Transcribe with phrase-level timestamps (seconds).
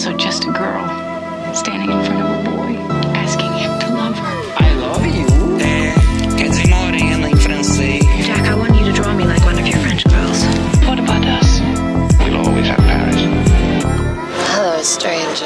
[0.00, 0.88] also just a girl
[1.52, 2.74] standing in front of a boy,
[3.12, 4.34] asking him to love her.
[4.56, 5.26] I love you.
[5.60, 5.92] É,
[6.38, 8.02] quer dizer morena em francês.
[8.24, 10.42] Jack, I want you to draw me like one of your French girls.
[10.86, 11.60] What about us?
[12.18, 13.20] We'll always have Paris.
[14.54, 15.44] Hello, stranger.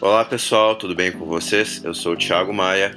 [0.00, 1.84] Olá pessoal, tudo bem com vocês?
[1.84, 2.96] Eu sou o Thiago Maia.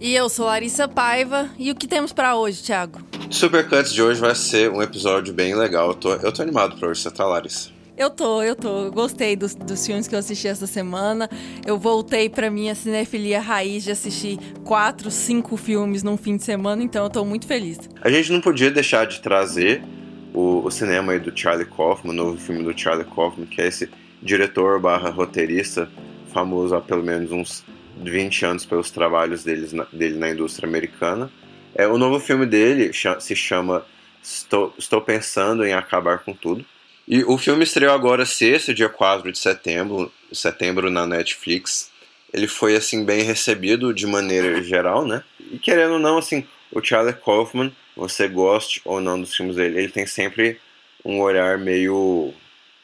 [0.00, 1.50] E eu sou Larissa Paiva.
[1.58, 2.98] E o que temos pra hoje, Thiago?
[3.28, 5.88] Supercuts de hoje vai ser um episódio bem legal.
[5.88, 7.73] Eu tô, eu tô animado pra hoje, você tá, Larissa?
[7.96, 8.90] Eu tô, eu tô.
[8.90, 11.30] Gostei dos, dos filmes que eu assisti essa semana.
[11.64, 16.82] Eu voltei pra minha cinefilia raiz de assistir quatro, cinco filmes num fim de semana,
[16.82, 17.78] então eu tô muito feliz.
[18.00, 19.80] A gente não podia deixar de trazer
[20.32, 23.68] o, o cinema aí do Charlie Kaufman, o novo filme do Charlie Kaufman, que é
[23.68, 23.88] esse
[24.20, 25.88] diretor barra roteirista,
[26.32, 27.64] famoso há pelo menos uns
[28.02, 31.30] 20 anos pelos trabalhos deles na, dele na indústria americana.
[31.72, 33.84] É, o novo filme dele se chama
[34.20, 36.64] Estou, Estou Pensando em Acabar com Tudo.
[37.06, 41.90] E o filme estreou agora sexta, dia 4 de setembro, setembro na Netflix.
[42.32, 45.22] Ele foi assim bem recebido de maneira geral, né?
[45.38, 49.78] E querendo ou não, assim, o Charlie Kaufman, você goste ou não dos filmes dele,
[49.78, 50.58] ele tem sempre
[51.04, 52.32] um olhar meio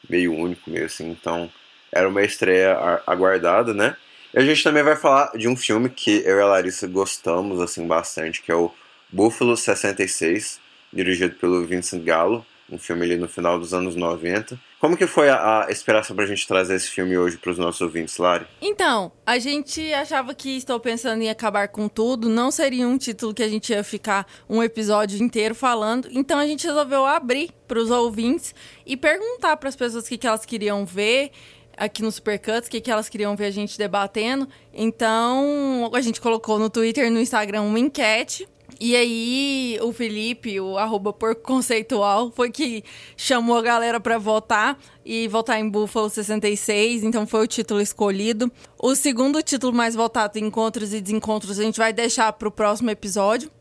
[0.07, 1.09] meio único, meio assim.
[1.09, 1.49] Então,
[1.91, 3.95] era uma estreia aguardada, né?
[4.33, 7.59] E a gente também vai falar de um filme que eu e a Larissa gostamos
[7.59, 8.71] assim bastante, que é o
[9.09, 10.59] Buffalo 66,
[10.93, 14.59] dirigido pelo Vincent Gallo, um filme ali no final dos anos 90.
[14.79, 18.17] Como que foi a, a inspiração pra gente trazer esse filme hoje pros nossos ouvintes,
[18.17, 18.47] Lari?
[18.61, 23.33] Então, a gente achava que Estou Pensando em Acabar com Tudo não seria um título
[23.33, 27.91] que a gente ia ficar um episódio inteiro falando, então a gente resolveu abrir pros
[27.91, 28.55] ouvintes
[28.85, 31.31] e perguntar pras pessoas o que, que elas queriam ver
[31.77, 34.47] aqui no Supercuts, o que, que elas queriam ver a gente debatendo.
[34.73, 38.47] Então, a gente colocou no Twitter e no Instagram uma enquete.
[38.79, 42.83] E aí, o Felipe, o arroba porco conceitual, foi que
[43.15, 48.51] chamou a galera pra votar e votar em Buffalo 66, então foi o título escolhido.
[48.79, 53.51] O segundo título mais votado, Encontros e Desencontros, a gente vai deixar pro próximo episódio.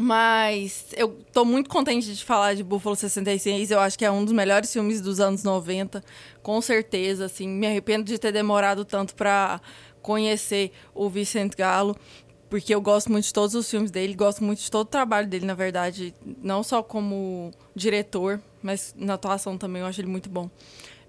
[0.00, 3.72] Mas eu tô muito contente de falar de Buffalo 66.
[3.72, 6.04] Eu acho que é um dos melhores filmes dos anos 90,
[6.40, 7.24] com certeza.
[7.24, 9.60] Assim, me arrependo de ter demorado tanto pra
[10.00, 11.96] conhecer o Vicente Gallo,
[12.48, 15.26] porque eu gosto muito de todos os filmes dele, gosto muito de todo o trabalho
[15.26, 20.28] dele, na verdade, não só como diretor, mas na atuação também eu acho ele muito
[20.28, 20.50] bom.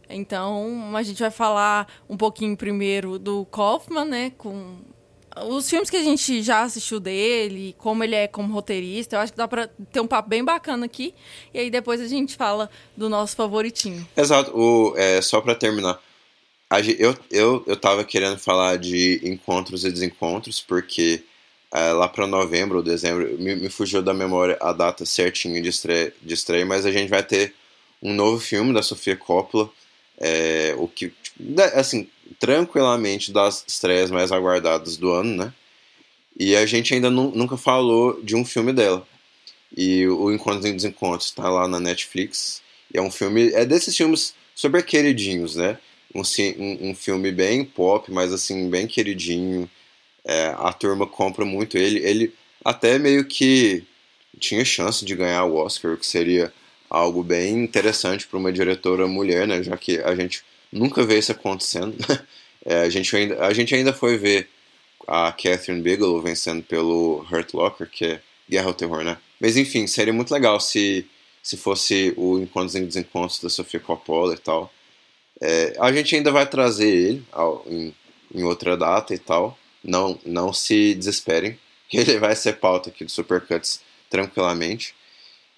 [0.10, 4.78] Então, a gente vai falar um pouquinho primeiro do Kaufman, né, com
[5.48, 9.32] os filmes que a gente já assistiu dele, como ele é como roteirista, eu acho
[9.32, 11.14] que dá pra ter um papo bem bacana aqui.
[11.54, 14.06] E aí depois a gente fala do nosso favoritinho.
[14.18, 16.02] Exato, o, é, só pra terminar.
[16.98, 21.24] eu, eu, eu tava querendo falar de encontros e desencontros, porque
[21.74, 25.70] é, lá pra novembro ou dezembro, me, me fugiu da memória a data certinha de
[25.70, 27.54] estreia, de estreia, mas a gente vai ter
[28.02, 29.70] um novo filme da Sofia Coppola,
[30.18, 32.08] é, o que, da- assim,
[32.40, 35.54] tranquilamente das estreias mais aguardadas do ano, né?
[36.40, 39.06] E a gente ainda nu- nunca falou de um filme dela.
[39.76, 42.62] E o Encontros e Desencontros tá lá na Netflix.
[42.94, 45.78] E é um filme, é desses filmes super queridinhos, né?
[46.16, 46.22] Um,
[46.58, 49.70] um, um filme bem pop, mas assim, bem queridinho.
[50.26, 52.00] É, a turma compra muito ele.
[52.00, 53.84] Ele até meio que
[54.40, 56.54] tinha chance de ganhar o Oscar, o que seria
[56.90, 59.62] algo bem interessante para uma diretora mulher, né?
[59.64, 61.96] Já que a gente nunca vê isso acontecendo.
[62.66, 64.50] É, a, gente ainda, a gente ainda foi ver
[65.08, 69.18] a Catherine Bigelow vencendo pelo Hurt Locker, que é Guerra ao Terror, né?
[69.40, 71.06] Mas enfim, seria muito legal se,
[71.42, 74.72] se fosse o Encontros e Desencontros da Sofia Coppola e tal.
[75.42, 77.94] É, a gente ainda vai trazer ele ao- em,
[78.34, 79.59] em outra data e tal.
[79.84, 81.58] Não, não se desesperem,
[81.88, 84.94] que ele vai ser pauta aqui do Supercuts tranquilamente.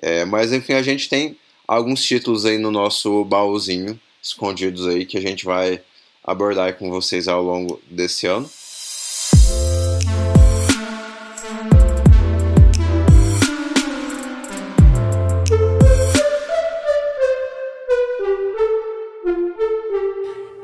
[0.01, 1.37] É, mas enfim, a gente tem
[1.67, 5.81] alguns títulos aí no nosso baúzinho, escondidos aí, que a gente vai
[6.23, 8.49] abordar com vocês ao longo desse ano.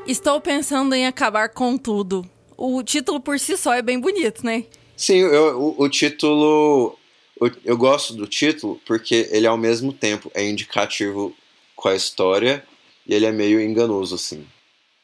[0.07, 2.36] Estou pensando em acabar com tudo.
[2.57, 4.65] O título por si só é bem bonito, né?
[4.95, 6.97] Sim, eu- o, o título.
[7.39, 11.35] o- eu gosto do título porque ele ao mesmo tempo é indicativo
[11.75, 12.63] com a história
[13.05, 14.45] e ele é meio enganoso, assim.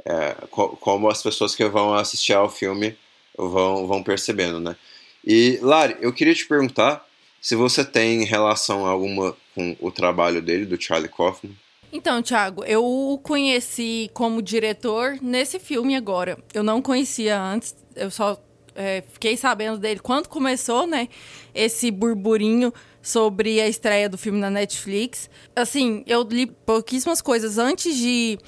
[0.05, 2.97] É, co- como as pessoas que vão assistir ao filme
[3.37, 4.75] vão, vão percebendo, né?
[5.25, 7.07] E, Lari, eu queria te perguntar
[7.39, 11.53] se você tem relação alguma com o trabalho dele, do Charlie Kaufman.
[11.95, 16.39] Então, Thiago, eu o conheci como diretor nesse filme agora.
[16.51, 18.43] Eu não conhecia antes, eu só
[18.73, 21.07] é, fiquei sabendo dele quando começou, né?
[21.53, 25.29] Esse burburinho sobre a estreia do filme na Netflix.
[25.55, 28.39] Assim, eu li pouquíssimas coisas antes de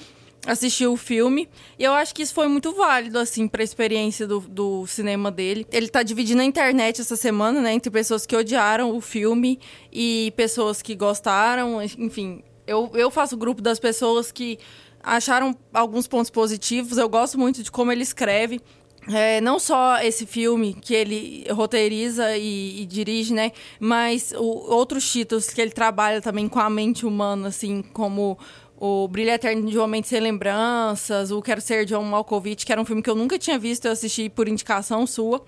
[0.44, 1.48] assistiu o filme.
[1.78, 5.64] E eu acho que isso foi muito válido, assim, pra experiência do, do cinema dele.
[5.70, 7.74] Ele tá dividindo a internet essa semana, né?
[7.74, 9.60] Entre pessoas que odiaram o filme
[9.92, 11.80] e pessoas que gostaram.
[11.82, 14.58] Enfim, eu, eu faço grupo das pessoas que
[15.02, 16.98] acharam alguns pontos positivos.
[16.98, 18.60] Eu gosto muito de como ele escreve.
[19.08, 23.52] É, não só esse filme que ele roteiriza e, e dirige, né?
[23.78, 28.36] Mas o, outros títulos que ele trabalha também com a mente humana, assim, como
[28.76, 32.80] o Brilho Eterno de uma Mente Sem Lembranças, o Quero Ser John Malkovich, que era
[32.80, 35.44] um filme que eu nunca tinha visto, eu assisti por indicação sua.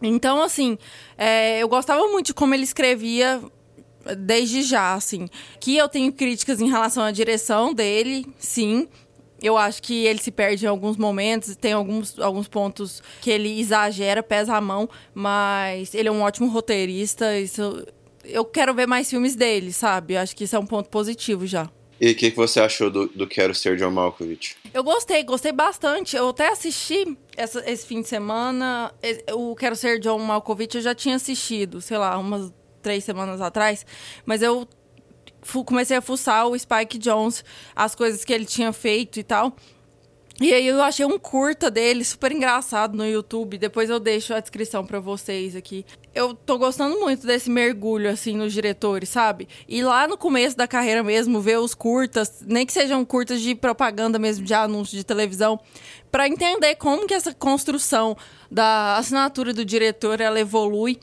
[0.00, 0.78] Então, assim,
[1.18, 3.40] é, eu gostava muito de como ele escrevia
[4.18, 5.28] desde já, assim.
[5.60, 8.88] Que eu tenho críticas em relação à direção dele, sim.
[9.42, 13.60] Eu acho que ele se perde em alguns momentos, tem alguns, alguns pontos que ele
[13.60, 17.36] exagera, pesa a mão, mas ele é um ótimo roteirista.
[17.36, 17.84] Isso,
[18.24, 20.14] eu quero ver mais filmes dele, sabe?
[20.14, 21.68] Eu acho que isso é um ponto positivo já.
[22.00, 24.56] E o que, que você achou do, do Quero Ser John Malkovich?
[24.74, 26.16] Eu gostei, gostei bastante.
[26.16, 28.92] Eu até assisti essa, esse fim de semana.
[29.32, 32.52] O Quero Ser John Malkovich eu já tinha assistido, sei lá, umas
[32.82, 33.86] três semanas atrás.
[34.26, 34.68] Mas eu
[35.64, 37.44] comecei a fuçar o Spike Jones,
[37.74, 39.56] as coisas que ele tinha feito e tal.
[40.40, 43.58] E aí eu achei um curta dele, super engraçado no YouTube.
[43.58, 45.84] Depois eu deixo a descrição para vocês aqui.
[46.14, 49.46] Eu tô gostando muito desse mergulho, assim, nos diretores, sabe?
[49.68, 53.54] E lá no começo da carreira mesmo, ver os curtas, nem que sejam curtas de
[53.54, 55.60] propaganda mesmo, de anúncio de televisão,
[56.10, 58.16] para entender como que essa construção
[58.50, 60.98] da assinatura do diretor, ela evolui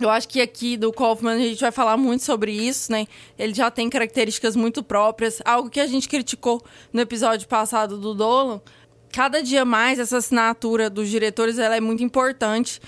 [0.00, 3.06] eu acho que aqui do Kaufman a gente vai falar muito sobre isso, né?
[3.38, 6.62] Ele já tem características muito próprias, algo que a gente criticou
[6.92, 8.60] no episódio passado do Dolan.
[9.12, 12.80] Cada dia mais essa assinatura dos diretores ela é muito importante,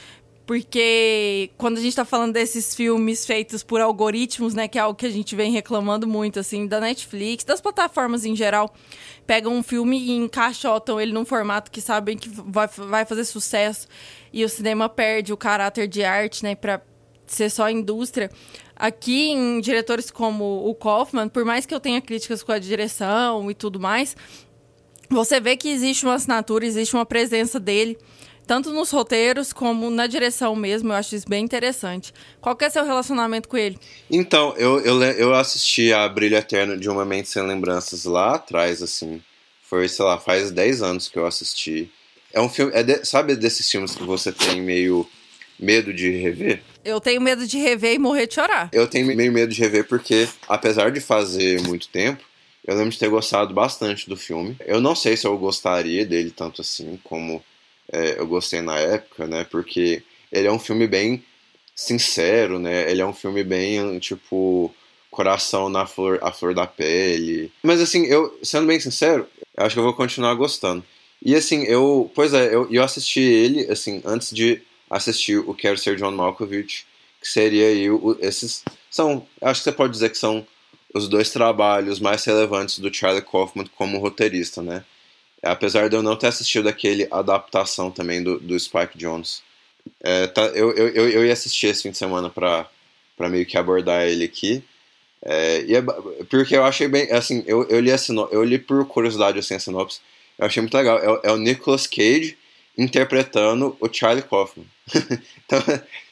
[0.47, 4.97] porque quando a gente está falando desses filmes feitos por algoritmos, né, que é algo
[4.97, 8.73] que a gente vem reclamando muito, assim, da Netflix, das plataformas em geral,
[9.27, 13.87] pegam um filme e encaixotam ele num formato que sabem que vai, vai fazer sucesso
[14.33, 16.83] e o cinema perde o caráter de arte, né, para
[17.27, 18.31] ser só indústria.
[18.77, 23.51] Aqui, em diretores como o Kaufman, por mais que eu tenha críticas com a direção
[23.51, 24.17] e tudo mais,
[25.09, 27.99] você vê que existe uma assinatura, existe uma presença dele,
[28.47, 30.93] tanto nos roteiros como na direção mesmo.
[30.93, 32.13] Eu acho isso bem interessante.
[32.41, 33.79] Qual que é seu relacionamento com ele?
[34.11, 38.83] Então, eu, eu, eu assisti a Brilho Eterno de Uma Mente Sem Lembranças lá atrás,
[38.83, 39.23] assim.
[39.63, 41.91] Foi, sei lá, faz 10 anos que eu assisti.
[42.33, 42.73] É um filme.
[42.75, 45.09] É de, sabe desses filmes que você tem meio
[45.59, 46.63] medo de rever?
[46.85, 48.69] Eu tenho medo de rever e morrer de chorar.
[48.73, 52.23] Eu tenho meio medo de rever porque, apesar de fazer muito tempo,
[52.65, 54.57] eu lembro de ter gostado bastante do filme.
[54.65, 57.43] Eu não sei se eu gostaria dele tanto assim como
[57.93, 59.45] é, eu gostei na época, né?
[59.45, 61.23] Porque ele é um filme bem
[61.75, 62.91] sincero, né?
[62.91, 64.73] Ele é um filme bem, tipo,
[65.11, 67.53] coração na flor, a flor da pele.
[67.63, 69.27] Mas assim, eu, sendo bem sincero,
[69.57, 70.85] acho que eu vou continuar gostando.
[71.25, 74.61] E assim, eu, pois é, eu, eu assisti ele, assim, antes de
[74.93, 76.85] assistir o Quero Ser John Malkovich,
[77.19, 80.47] que seria aí o, esses são, acho que você pode dizer que são
[80.95, 84.85] os dois trabalhos mais relevantes do Charlie Kaufman como roteirista, né?
[85.43, 89.43] Apesar de eu não ter assistido aquele adaptação também do, do Spike Jones.
[90.01, 92.69] É, tá, eu, eu, eu ia assistir esse fim de semana para
[93.31, 94.63] meio que abordar ele aqui.
[95.25, 95.83] É, e é,
[96.29, 97.97] porque eu achei bem, assim, eu, eu, li a
[98.31, 100.01] eu li por curiosidade assim, a sinopse,
[100.39, 100.99] eu achei muito legal.
[100.99, 102.37] É, é o Nicolas Cage
[102.77, 104.67] interpretando o Charlie Kaufman.
[105.45, 105.63] então,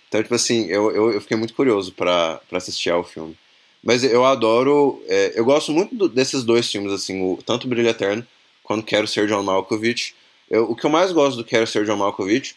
[0.09, 3.37] então, tipo assim, eu, eu, eu fiquei muito curioso para assistir ao filme.
[3.83, 7.88] Mas eu adoro, é, eu gosto muito do, desses dois filmes, assim, o, tanto Brilho
[7.88, 8.26] Eterno
[8.62, 10.14] quanto Quero Ser John Malkovich.
[10.50, 12.55] Eu, o que eu mais gosto do Quero Ser John Malkovich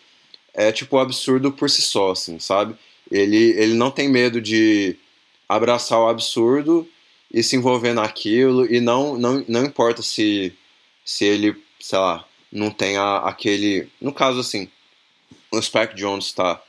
[0.54, 2.76] é, tipo, o absurdo por si só, assim, sabe?
[3.10, 4.98] Ele, ele não tem medo de
[5.48, 6.88] abraçar o absurdo
[7.32, 10.54] e se envolver naquilo, e não, não, não importa se,
[11.04, 13.90] se ele, sei lá, não tem a, aquele.
[14.00, 14.70] No caso, assim,
[15.52, 16.62] o Spike Jones está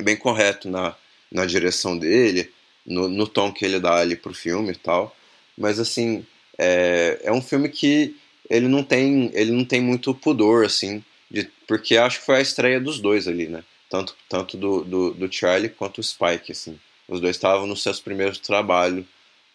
[0.00, 0.96] bem correto na,
[1.30, 2.50] na direção dele,
[2.84, 5.14] no, no tom que ele dá ali pro filme e tal.
[5.56, 6.26] Mas, assim,
[6.58, 8.16] é, é um filme que
[8.48, 12.42] ele não tem, ele não tem muito pudor, assim, de, porque acho que foi a
[12.42, 13.62] estreia dos dois ali, né?
[13.90, 16.78] Tanto, tanto do, do, do Charlie quanto o Spike, assim.
[17.06, 19.04] Os dois estavam nos seus primeiros trabalhos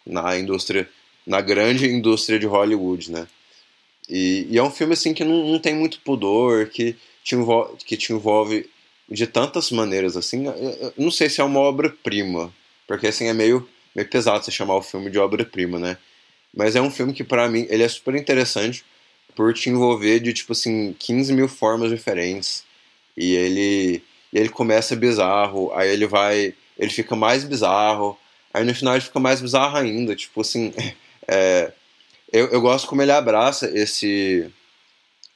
[0.06, 0.88] na indústria,
[1.26, 3.28] na grande indústria de Hollywood, né?
[4.10, 7.76] E, e, é um filme assim que não, não tem muito pudor, que te, envolve,
[7.86, 8.70] que te envolve
[9.10, 10.46] de tantas maneiras assim.
[10.98, 12.54] Não sei se é uma obra-prima,
[12.88, 15.98] porque assim é meio, meio pesado você chamar o filme de obra-prima, né?
[16.56, 18.84] Mas é um filme que para mim ele é super interessante
[19.36, 22.64] por te envolver de tipo assim 15 mil formas diferentes.
[23.16, 28.18] E ele, ele começa bizarro, aí ele vai, ele fica mais bizarro,
[28.54, 30.74] aí no final ele fica mais bizarro ainda, tipo assim,
[31.28, 31.72] é,
[32.32, 34.52] eu, eu gosto como ele abraça esse,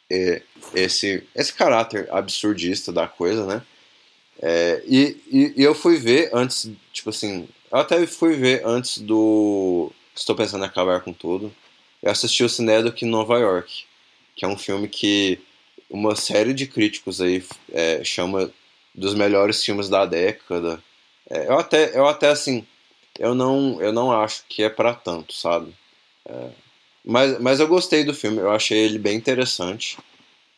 [0.10, 0.42] é,
[0.74, 3.62] esse, esse caráter absurdista da coisa, né?
[4.42, 8.98] É, e, e, e, eu fui ver antes, tipo assim, eu até fui ver antes
[8.98, 11.54] do Estou Pensando em Acabar com Tudo.
[12.02, 13.86] Eu assisti o Cinedoc em Nova York,
[14.36, 15.40] que é um filme que
[15.90, 18.52] uma série de críticos aí é, chama
[18.96, 20.82] dos melhores filmes da década.
[21.30, 22.66] É, eu até, eu até assim,
[23.20, 25.74] eu não, eu não acho que é para tanto, sabe?
[26.26, 26.50] É,
[27.04, 29.98] mas, mas eu gostei do filme, eu achei ele bem interessante.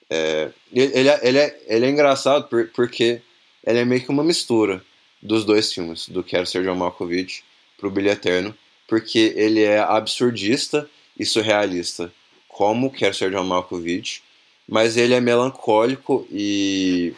[0.10, 3.22] É, ele, ele, é, ele, é, ele é engraçado por, porque
[3.66, 4.84] ele é meio que uma mistura
[5.22, 7.44] dos dois filmes, do Quero Ser John Malkovich
[7.78, 8.54] pro Billy Eterno,
[8.88, 12.12] porque ele é absurdista e surrealista,
[12.48, 14.22] como Quero Ser John Malkovich,
[14.68, 17.14] mas ele é melancólico e,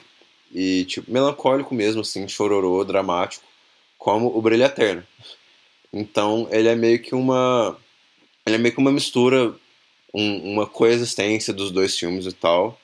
[0.54, 3.44] e tipo, melancólico mesmo, assim, chororô, dramático,
[3.98, 5.04] como o Brilho Eterno.
[5.92, 7.76] Então ele é meio que uma
[8.46, 9.56] ele é meio que uma mistura,
[10.14, 12.80] um, uma coexistência dos dois filmes e tal.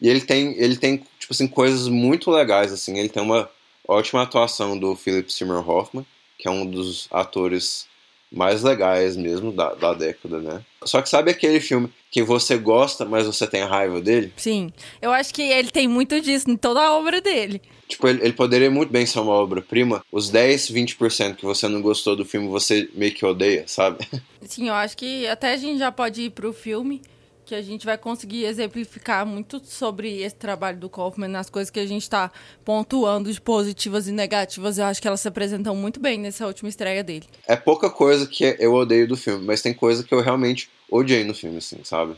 [0.00, 2.98] E ele tem, ele tem, tipo assim, coisas muito legais, assim.
[2.98, 3.48] Ele tem uma
[3.86, 6.04] ótima atuação do Philip Seymour Hoffman,
[6.38, 7.86] que é um dos atores
[8.34, 10.60] mais legais mesmo da, da década, né?
[10.84, 14.32] Só que sabe aquele filme que você gosta, mas você tem raiva dele?
[14.36, 14.70] Sim.
[15.00, 17.60] Eu acho que ele tem muito disso em toda a obra dele.
[17.88, 20.04] Tipo, ele, ele poderia muito bem ser uma obra-prima.
[20.10, 24.06] Os 10, 20% que você não gostou do filme, você meio que odeia, sabe?
[24.42, 27.02] Sim, eu acho que até a gente já pode ir pro filme,
[27.44, 31.80] que a gente vai conseguir exemplificar muito sobre esse trabalho do Kaufman, nas coisas que
[31.80, 32.30] a gente está
[32.64, 34.78] pontuando de positivas e negativas.
[34.78, 37.26] Eu acho que elas se apresentam muito bem nessa última estreia dele.
[37.46, 41.24] É pouca coisa que eu odeio do filme, mas tem coisa que eu realmente odiei
[41.24, 42.16] no filme, assim, sabe?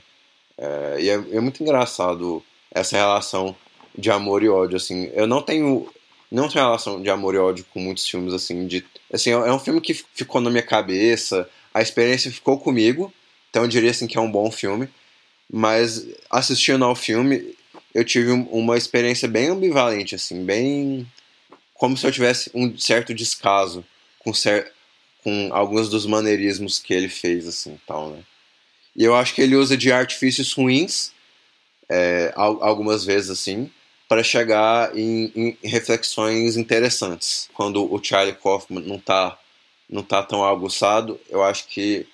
[0.56, 3.56] É, e é, é muito engraçado essa relação
[3.96, 5.10] de amor e ódio, assim.
[5.14, 5.88] Eu não tenho
[6.30, 8.84] não tenho relação de amor e ódio com muitos filmes, assim, de...
[9.12, 13.12] Assim, é um filme que ficou na minha cabeça, a experiência ficou comigo,
[13.48, 14.88] então eu diria, assim, que é um bom filme,
[15.50, 17.54] mas assistindo ao filme,
[17.94, 21.06] eu tive uma experiência bem ambivalente, assim, bem...
[21.74, 23.84] como se eu tivesse um certo descaso
[24.18, 24.72] com, cer...
[25.22, 28.22] com alguns dos maneirismos que ele fez, assim, tal, né.
[28.94, 31.12] E eu acho que ele usa de artifícios ruins,
[31.88, 33.70] é, algumas vezes, assim,
[34.08, 37.48] para chegar em, em, reflexões interessantes.
[37.52, 39.38] Quando o Charlie Kaufman não está
[39.88, 42.06] não tá tão aguçado, eu acho que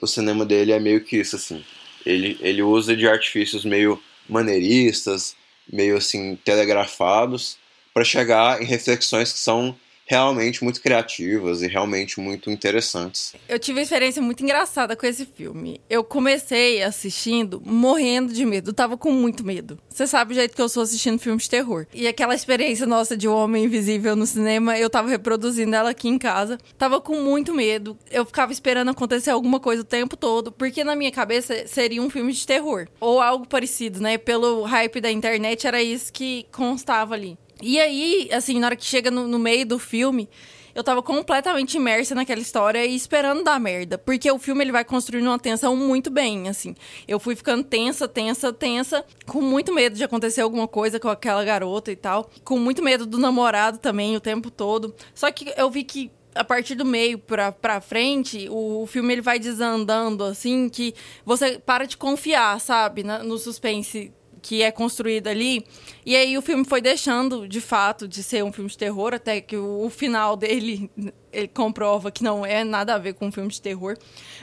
[0.00, 1.62] o cinema dele é meio que isso assim.
[2.04, 5.34] Ele, ele usa de artifícios meio maneiristas,
[5.70, 7.58] meio assim telegrafados
[7.92, 9.76] para chegar em reflexões que são
[10.08, 13.34] realmente muito criativas e realmente muito interessantes.
[13.46, 15.80] Eu tive uma experiência muito engraçada com esse filme.
[15.88, 19.78] Eu comecei assistindo morrendo de medo, tava com muito medo.
[19.90, 21.86] Você sabe o jeito que eu sou assistindo filmes de terror.
[21.92, 26.08] E aquela experiência nossa de um homem invisível no cinema, eu tava reproduzindo ela aqui
[26.08, 26.58] em casa.
[26.78, 27.98] Tava com muito medo.
[28.10, 32.08] Eu ficava esperando acontecer alguma coisa o tempo todo, porque na minha cabeça seria um
[32.08, 34.16] filme de terror ou algo parecido, né?
[34.16, 37.36] Pelo hype da internet era isso que constava ali.
[37.62, 40.28] E aí, assim, na hora que chega no, no, meio do filme,
[40.74, 43.98] eu tava completamente imersa naquela história e esperando dar merda.
[43.98, 46.76] Porque o filme ele vai construindo uma tensão muito bem, assim.
[47.06, 51.44] Eu fui ficando tensa, tensa, tensa, com muito medo de acontecer alguma coisa com aquela
[51.44, 52.30] garota e tal.
[52.44, 54.94] Com muito medo do namorado também o tempo todo.
[55.14, 59.12] Só que eu vi que a partir do meio pra, pra frente, o, o, filme
[59.12, 64.70] ele vai desandando, assim, que você para de confiar, sabe, na, no suspense que é
[64.70, 65.64] construído ali.
[66.04, 69.40] E aí o filme foi deixando, de fato, de ser um filme de terror, até
[69.40, 70.90] que o, o final dele
[71.32, 73.96] ele comprova que não é nada a ver com um filme de terror.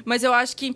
[0.03, 0.75] Mas eu acho que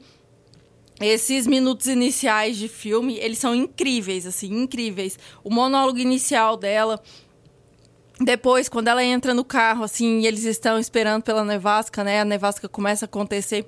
[0.99, 5.17] esses minutos iniciais de filme, eles são incríveis, assim, incríveis.
[5.43, 7.01] O monólogo inicial dela,
[8.19, 12.19] depois, quando ela entra no carro, assim, e eles estão esperando pela nevasca, né?
[12.19, 13.65] A nevasca começa a acontecer.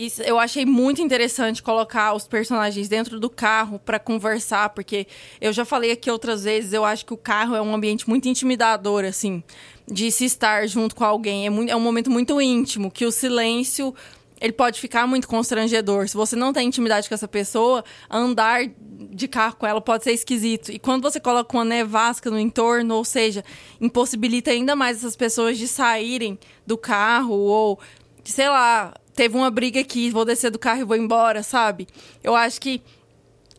[0.00, 5.06] Isso, eu achei muito interessante colocar os personagens dentro do carro para conversar, porque
[5.38, 8.26] eu já falei aqui outras vezes, eu acho que o carro é um ambiente muito
[8.26, 9.44] intimidador, assim,
[9.86, 11.46] de se estar junto com alguém.
[11.46, 13.94] É, muito, é um momento muito íntimo, que o silêncio
[14.40, 16.08] ele pode ficar muito constrangedor.
[16.08, 18.62] Se você não tem intimidade com essa pessoa, andar
[19.10, 20.72] de carro com ela pode ser esquisito.
[20.72, 23.44] E quando você coloca uma nevasca no entorno, ou seja,
[23.78, 27.78] impossibilita ainda mais essas pessoas de saírem do carro ou,
[28.24, 31.86] sei lá, teve uma briga aqui, vou descer do carro e vou embora, sabe?
[32.22, 32.82] Eu acho que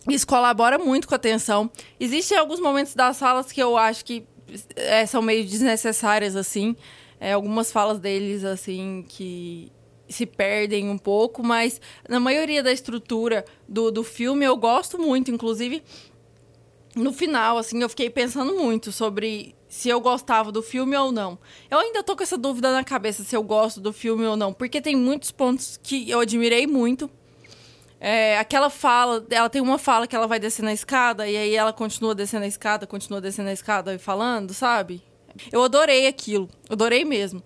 [0.10, 1.70] isso colabora muito com a tensão.
[2.00, 4.26] Existem alguns momentos das falas que eu acho que
[4.76, 6.76] é, são meio desnecessárias, assim.
[7.20, 9.72] É, algumas falas deles, assim, que
[10.10, 11.80] se perdem um pouco, mas
[12.10, 15.82] na maioria da estrutura do, do filme eu gosto muito, inclusive
[16.96, 21.40] no final, assim, eu fiquei pensando muito sobre se eu gostava do filme ou não.
[21.70, 24.52] Eu ainda tô com essa dúvida na cabeça se eu gosto do filme ou não,
[24.52, 27.10] porque tem muitos pontos que eu admirei muito.
[27.98, 31.56] É, aquela fala, ela tem uma fala que ela vai descer na escada e aí
[31.56, 35.02] ela continua descendo a escada, continua descendo a escada e falando, sabe?
[35.54, 37.42] Eu adorei aquilo, adorei mesmo.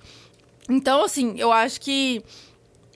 [0.67, 2.23] Então, assim, eu acho que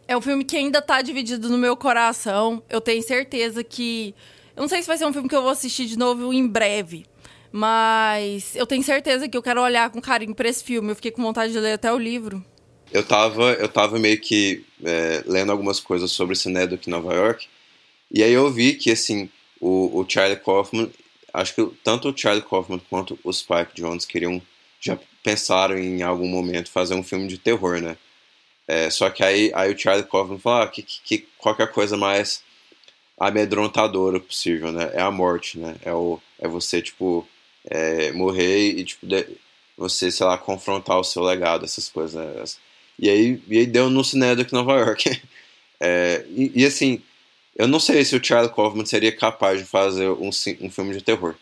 [0.08, 2.64] é um filme que ainda tá dividido no meu coração.
[2.68, 4.16] Eu tenho certeza que.
[4.56, 6.48] Eu não sei se vai ser um filme que eu vou assistir de novo em
[6.48, 7.06] breve.
[7.52, 10.92] Mas eu tenho certeza que eu quero olhar com carinho pra esse filme.
[10.92, 12.44] Eu fiquei com vontade de ler até o livro.
[12.92, 17.48] Eu tava, eu tava meio que é, lendo algumas coisas sobre esse Neduk Nova York.
[18.12, 19.30] E aí eu vi que, assim,
[19.60, 20.90] o, o Charlie Kaufman,
[21.34, 24.42] acho que tanto o Charlie Kaufman quanto o Spike Jones queriam,
[24.80, 27.98] já pensaram em algum momento fazer um filme de terror, né?
[28.68, 32.44] É, só que aí, aí o Charlie Kaufman falou ah, que, que qualquer coisa mais
[33.20, 34.92] amedrontadora possível, né?
[34.94, 35.76] É a morte, né?
[35.84, 37.28] É, o, é você, tipo,
[37.66, 39.28] é, morrer e, tipo, de,
[39.78, 42.44] você, sei lá, confrontar o seu legado, essas coisas, né?
[43.00, 45.22] E aí, e aí deu no de Nova York.
[45.80, 47.02] é, e, e, assim,
[47.56, 50.30] eu não sei se o Charlie Kaufman seria capaz de fazer um,
[50.62, 51.36] um filme de terror.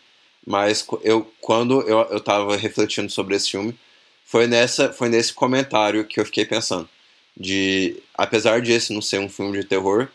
[0.45, 3.77] Mas eu, quando eu, eu tava refletindo sobre esse filme,
[4.23, 6.87] foi, nessa, foi nesse comentário que eu fiquei pensando.
[7.35, 10.07] De, apesar de esse não ser um filme de terror,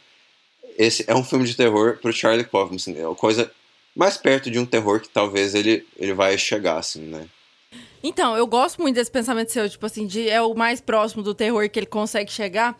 [0.78, 3.50] esse é um filme de terror pro Charlie Kaufman, assim, é a coisa
[3.94, 7.26] mais perto de um terror que talvez ele, ele vai chegar, assim, né?
[8.02, 11.34] Então, eu gosto muito desse pensamento seu, tipo assim, de é o mais próximo do
[11.34, 12.76] terror que ele consegue chegar,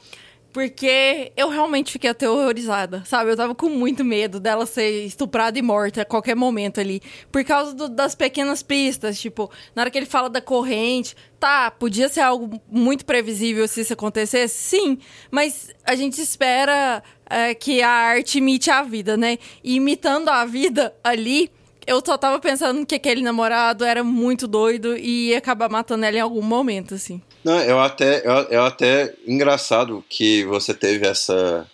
[0.53, 3.31] porque eu realmente fiquei aterrorizada, sabe?
[3.31, 7.01] Eu tava com muito medo dela ser estuprada e morta a qualquer momento ali.
[7.31, 11.71] Por causa do, das pequenas pistas, tipo, na hora que ele fala da corrente, tá,
[11.71, 14.99] podia ser algo muito previsível se isso acontecesse, sim,
[15.31, 19.39] mas a gente espera é, que a arte imite a vida, né?
[19.65, 21.51] E imitando a vida ali
[21.87, 26.17] eu só tava pensando que aquele namorado era muito doido e ia acabar matando ela
[26.17, 27.21] em algum momento, assim.
[27.45, 31.69] Não, eu até, eu, eu até engraçado que você teve essa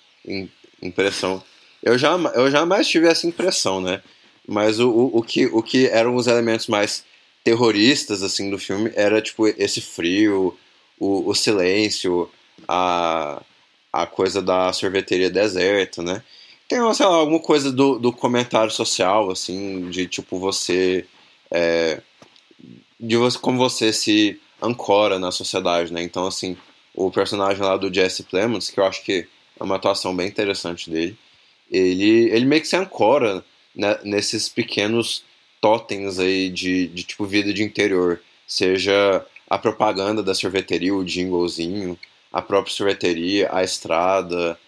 [0.83, 1.43] impressão.
[1.83, 4.03] Eu, já, eu jamais tive essa impressão, né?
[4.47, 7.05] Mas o, o, o, que, o que eram os elementos mais
[7.45, 10.57] terroristas, assim, do filme era, tipo, esse frio,
[10.99, 12.31] o, o silêncio,
[12.67, 13.43] a,
[13.93, 16.23] a coisa da sorveteria deserta, né?
[16.67, 21.05] Tem, sei lá, alguma coisa do, do comentário social, assim, de, tipo, você...
[21.51, 22.01] É,
[23.01, 26.03] de você, como você se ancora na sociedade, né?
[26.03, 26.57] Então, assim,
[26.95, 29.27] o personagem lá do Jesse Plemons, que eu acho que
[29.59, 31.17] é uma atuação bem interessante dele,
[31.71, 33.45] ele, ele meio que se ancora
[33.75, 35.25] né, nesses pequenos
[35.61, 38.21] totens aí de, de, tipo, vida de interior.
[38.47, 41.99] Seja a propaganda da sorveteria, o jinglezinho,
[42.33, 44.59] a própria sorveteria, a estrada,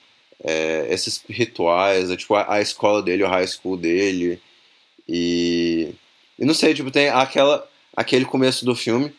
[0.42, 4.40] é, esses rituais, é, tipo, a, a, escola dele, o high school dele.
[5.08, 5.94] E,
[6.38, 9.12] e não sei, tipo, tem aquela, aquele começo do filme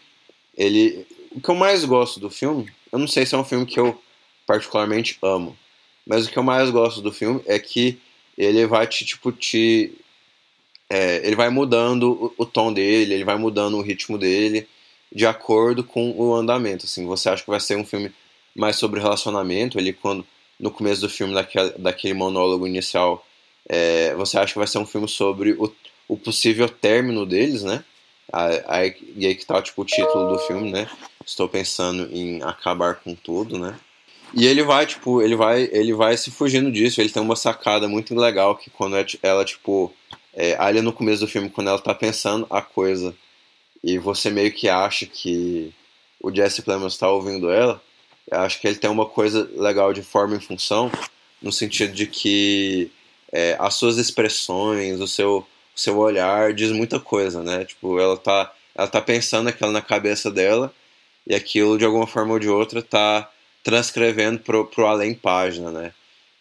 [0.61, 1.05] ele.
[1.31, 3.79] O que eu mais gosto do filme, eu não sei se é um filme que
[3.79, 3.99] eu
[4.45, 5.57] particularmente amo,
[6.05, 7.99] mas o que eu mais gosto do filme é que
[8.37, 9.93] ele vai te, tipo, te.
[10.89, 14.67] É, ele vai mudando o, o, tom dele, ele vai mudando o ritmo dele
[15.13, 16.85] de acordo com o andamento.
[16.85, 18.11] Assim, você acha que vai ser um filme
[18.53, 20.25] mais sobre relacionamento, ele quando
[20.59, 23.25] no começo do filme, daquele, daquele monólogo inicial,
[23.67, 25.73] é, você acha que vai ser um filme sobre o,
[26.07, 27.83] o possível término deles, né?
[28.31, 30.89] Aí, e aí que tá tipo, o título do filme, né?
[31.25, 33.77] Estou pensando em acabar com tudo, né?
[34.33, 37.01] E ele vai, tipo, ele vai, ele vai se fugindo disso.
[37.01, 39.93] Ele tem uma sacada muito legal que quando é, ela, tipo,
[40.33, 43.13] é, ali no começo do filme, quando ela tá pensando a coisa
[43.83, 45.73] e você meio que acha que
[46.21, 47.81] o Jesse Plemons está ouvindo ela,
[48.31, 50.91] acho que ele tem uma coisa legal de forma e função,
[51.41, 52.91] no sentido de que
[53.31, 55.45] é, as suas expressões, o seu,
[55.81, 57.65] seu olhar diz muita coisa, né?
[57.65, 60.73] Tipo, ela tá, ela tá pensando aquilo na cabeça dela
[61.25, 63.29] e aquilo, de alguma forma ou de outra, tá
[63.63, 65.93] transcrevendo pro, pro além página, né?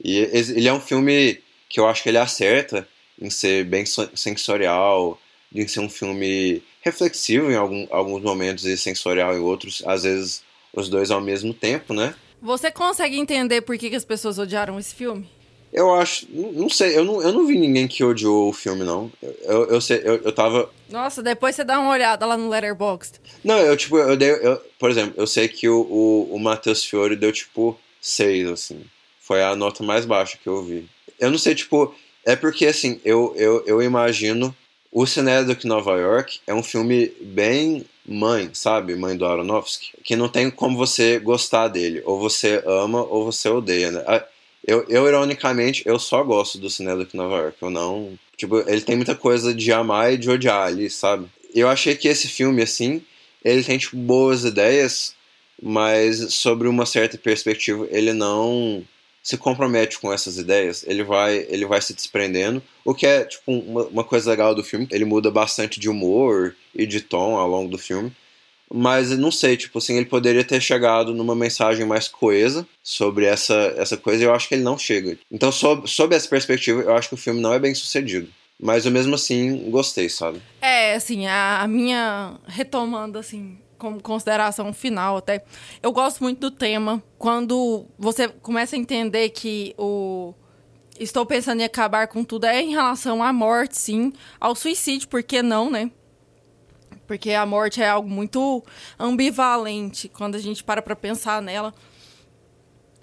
[0.03, 2.89] E ele é um filme que eu acho que ele acerta
[3.21, 5.21] em ser bem sensorial,
[5.55, 10.43] em ser um filme reflexivo em algum, alguns momentos e sensorial em outros, às vezes
[10.73, 12.15] os dois ao mesmo tempo, né?
[12.41, 15.29] Você consegue entender por que, que as pessoas odiaram esse filme?
[15.73, 16.27] Eu acho.
[16.31, 19.11] Não sei, eu não, eu não vi ninguém que odiou o filme, não.
[19.23, 20.69] Eu, eu, sei, eu, eu tava.
[20.89, 23.21] Nossa, depois você dá uma olhada lá no Letterboxd.
[23.45, 24.31] Não, eu, tipo, eu dei.
[24.31, 28.85] Eu, por exemplo, eu sei que o, o, o Matheus Fiore deu, tipo, 6, assim.
[29.21, 30.89] Foi a nota mais baixa que eu vi.
[31.19, 31.95] Eu não sei, tipo.
[32.27, 34.55] É porque, assim, eu, eu, eu imagino.
[34.93, 38.97] O Cinédric Nova York é um filme bem mãe, sabe?
[38.97, 39.93] Mãe do Aronofsky.
[40.03, 42.03] Que não tem como você gostar dele.
[42.05, 44.03] Ou você ama ou você odeia, né?
[44.71, 47.57] Eu, eu, ironicamente, eu só gosto do cinema de Nova York.
[47.61, 48.17] Eu não.
[48.37, 51.27] Tipo, ele tem muita coisa de amar e de odiar ali, sabe?
[51.53, 53.03] Eu achei que esse filme, assim,
[53.45, 55.13] ele tem, tipo, boas ideias,
[55.61, 58.85] mas sobre uma certa perspectiva, ele não.
[59.25, 62.63] se compromete com essas ideias, ele vai, ele vai se desprendendo.
[62.85, 66.55] O que é tipo uma, uma coisa legal do filme, ele muda bastante de humor
[66.73, 68.13] e de tom ao longo do filme.
[68.73, 73.75] Mas não sei, tipo assim, ele poderia ter chegado numa mensagem mais coesa sobre essa,
[73.77, 75.19] essa coisa e eu acho que ele não chega.
[75.31, 78.29] Então, sob, sob essa perspectiva, eu acho que o filme não é bem sucedido.
[78.63, 80.41] Mas eu mesmo assim gostei, sabe?
[80.61, 82.39] É, assim, a, a minha.
[82.47, 85.43] Retomando, assim, como consideração final até.
[85.83, 87.03] Eu gosto muito do tema.
[87.19, 90.35] Quando você começa a entender que o.
[90.99, 94.13] Estou pensando em acabar com tudo é em relação à morte, sim.
[94.39, 95.91] Ao suicídio, por que não, né?
[97.11, 98.63] Porque a morte é algo muito
[98.97, 101.75] ambivalente quando a gente para pra pensar nela.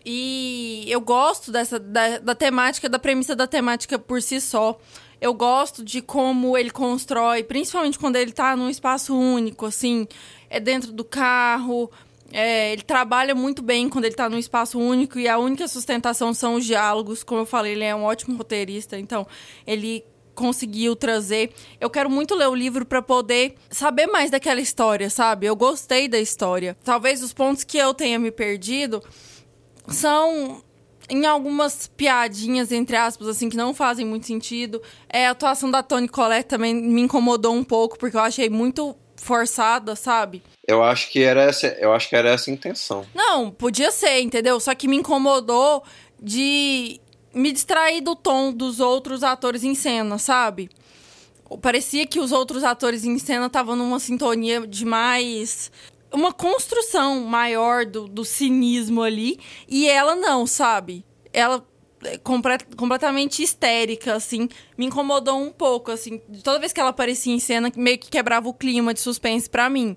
[0.05, 4.79] E eu gosto dessa da, da temática, da premissa da temática por si só.
[5.19, 10.07] Eu gosto de como ele constrói, principalmente quando ele tá num espaço único, assim,
[10.49, 11.91] é dentro do carro.
[12.31, 16.33] É, ele trabalha muito bem quando ele tá num espaço único e a única sustentação
[16.33, 17.23] são os diálogos.
[17.23, 19.27] Como eu falei, ele é um ótimo roteirista, então
[19.65, 20.01] ele
[20.37, 21.51] conseguiu trazer.
[21.81, 25.47] Eu quero muito ler o livro para poder saber mais daquela história, sabe?
[25.47, 26.77] Eu gostei da história.
[26.83, 29.03] Talvez os pontos que eu tenha me perdido
[29.87, 30.61] são
[31.09, 34.81] em algumas piadinhas, entre aspas, assim, que não fazem muito sentido.
[35.09, 38.95] É, a atuação da Toni Collette também me incomodou um pouco, porque eu achei muito
[39.15, 40.43] forçada, sabe?
[40.67, 43.05] Eu acho que era essa, eu acho que era essa a intenção.
[43.15, 44.59] Não, podia ser, entendeu?
[44.59, 45.83] Só que me incomodou
[46.21, 46.99] de
[47.33, 50.69] me distrair do tom dos outros atores em cena, sabe?
[51.61, 55.71] Parecia que os outros atores em cena estavam numa sintonia demais
[56.11, 59.39] uma construção maior do, do cinismo ali.
[59.67, 61.05] E ela não, sabe?
[61.31, 61.65] Ela
[62.03, 64.49] é complet, completamente histérica, assim.
[64.77, 66.19] Me incomodou um pouco, assim.
[66.43, 69.69] Toda vez que ela aparecia em cena, meio que quebrava o clima de suspense para
[69.69, 69.95] mim.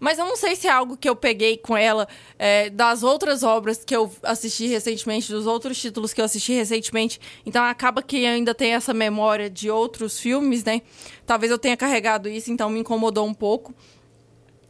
[0.00, 3.42] Mas eu não sei se é algo que eu peguei com ela é, das outras
[3.42, 7.20] obras que eu assisti recentemente, dos outros títulos que eu assisti recentemente.
[7.44, 10.82] Então acaba que ainda tem essa memória de outros filmes, né?
[11.26, 13.74] Talvez eu tenha carregado isso, então me incomodou um pouco.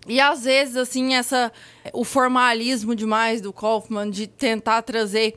[0.07, 1.51] E às vezes, assim, essa
[1.93, 5.37] o formalismo demais do Kaufman de tentar trazer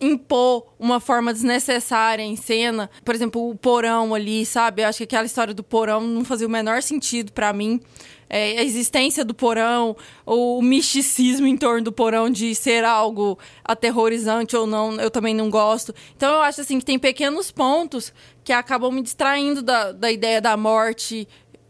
[0.00, 2.90] impor uma forma desnecessária em cena.
[3.04, 4.82] Por exemplo, o porão ali, sabe?
[4.82, 7.80] Eu acho que aquela história do porão não fazia o menor sentido para mim.
[8.28, 14.56] É, a existência do porão, o misticismo em torno do porão de ser algo aterrorizante
[14.56, 15.94] ou não, eu também não gosto.
[16.16, 20.40] Então eu acho assim que tem pequenos pontos que acabam me distraindo da, da ideia
[20.40, 21.28] da morte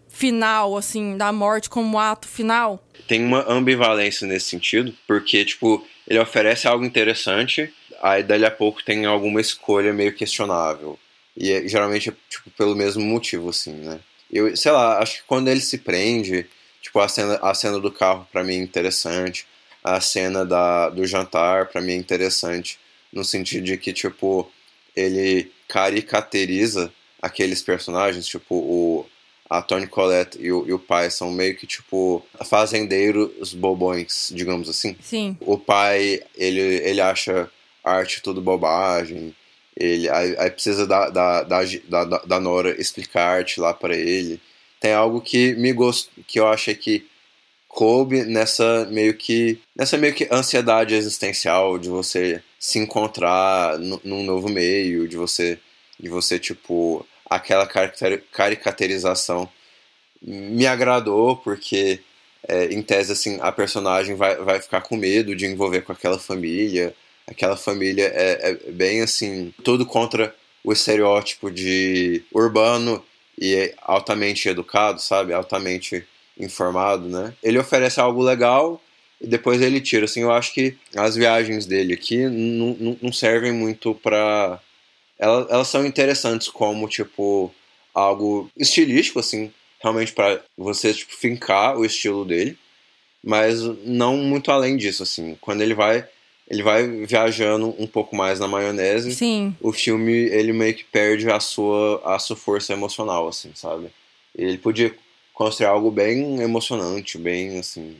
[0.08, 2.86] final, assim, da morte como ato final?
[3.08, 8.84] Tem uma ambivalência nesse sentido, porque, tipo, ele oferece algo interessante, aí dali a pouco
[8.84, 10.98] tem alguma escolha meio questionável.
[11.36, 14.00] E é, geralmente é, tipo, pelo mesmo motivo, assim, né?
[14.30, 16.46] Eu, sei lá, acho que quando ele se prende,
[16.80, 19.46] tipo, a cena, a cena do carro para mim é interessante,
[19.84, 22.78] a cena da, do jantar para mim é interessante,
[23.12, 24.50] no sentido de que, tipo,
[24.96, 29.06] ele caricateriza aqueles personagens, tipo, o,
[29.48, 34.68] a Toni Collette e o, e o, pai são meio que tipo fazendeiros bobões, digamos
[34.68, 34.96] assim.
[35.00, 35.36] Sim.
[35.40, 37.50] O pai, ele, ele acha
[37.84, 39.34] arte tudo bobagem.
[39.76, 44.40] Ele, aí, aí precisa da, da, da, da, da Nora explicar arte lá para ele.
[44.80, 47.06] Tem algo que me gost, que eu achei que
[47.68, 54.48] coube nessa meio que nessa meio que ansiedade existencial de você se encontrar num novo
[54.50, 55.58] meio, de você
[55.98, 59.48] de você tipo aquela caricaturização
[60.22, 62.00] me agradou, porque
[62.46, 66.18] é, em tese assim, a personagem vai, vai ficar com medo de envolver com aquela
[66.18, 66.94] família.
[67.26, 73.04] Aquela família é, é bem assim, tudo contra o estereótipo de urbano
[73.38, 75.32] e altamente educado, sabe?
[75.32, 76.04] Altamente
[76.38, 77.34] informado, né?
[77.42, 78.82] Ele oferece algo legal
[79.20, 80.04] e depois ele tira.
[80.04, 84.60] Assim, eu acho que as viagens dele aqui não, não servem muito para
[85.18, 87.54] elas, elas são interessantes como, tipo,
[87.94, 92.58] algo estilístico, assim, realmente para você, tipo, fincar o estilo dele,
[93.22, 95.36] mas não muito além disso, assim.
[95.40, 96.06] Quando ele vai
[96.52, 99.14] ele vai viajando um pouco mais na maionese.
[99.14, 99.56] Sim.
[99.60, 103.88] O filme, ele meio que perde a sua, a sua força emocional, assim, sabe?
[104.36, 104.94] Ele podia
[105.34, 107.96] construir algo bem emocionante, bem, assim...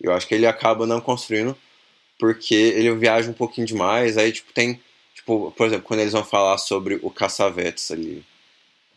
[0.00, 1.56] Eu acho que ele acaba não construindo
[2.18, 4.80] porque ele viaja um pouquinho demais, aí, tipo, tem
[5.22, 8.24] Tipo, por exemplo, quando eles vão falar sobre o Caçavetes ali.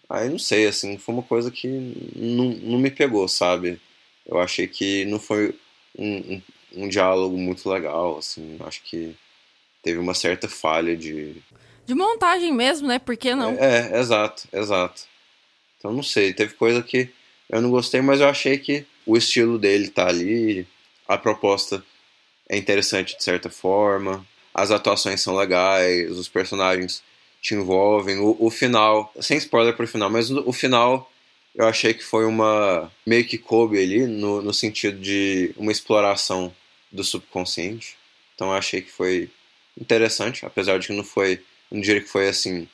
[0.09, 1.67] Aí não sei, assim, foi uma coisa que
[2.15, 3.79] não, não me pegou, sabe?
[4.25, 5.53] Eu achei que não foi
[5.97, 6.41] um,
[6.75, 8.57] um, diálogo muito legal, assim.
[8.61, 9.15] Acho que
[9.81, 11.35] teve uma certa falha de.
[11.85, 12.97] De montagem mesmo, né?
[12.99, 13.51] Por que não?
[13.51, 15.03] É, é, exato, exato.
[15.77, 17.09] Então não sei, teve coisa que
[17.49, 20.67] eu não gostei, mas eu achei que o estilo dele tá ali,
[21.07, 21.85] a proposta
[22.49, 27.03] é interessante de certa forma as atuações são legais, os personagens
[27.41, 28.17] te envolvem.
[28.19, 31.11] O, o final, sem spoiler pro final, mas o, o, final
[31.53, 32.89] eu achei que foi uma.
[33.05, 36.53] meio que coube ali, no, no sentido de uma exploração
[36.95, 37.97] do subconsciente.
[38.33, 39.29] Então eu achei que foi
[39.79, 41.41] interessante, apesar de que não foi.
[41.71, 42.67] não diria que foi assim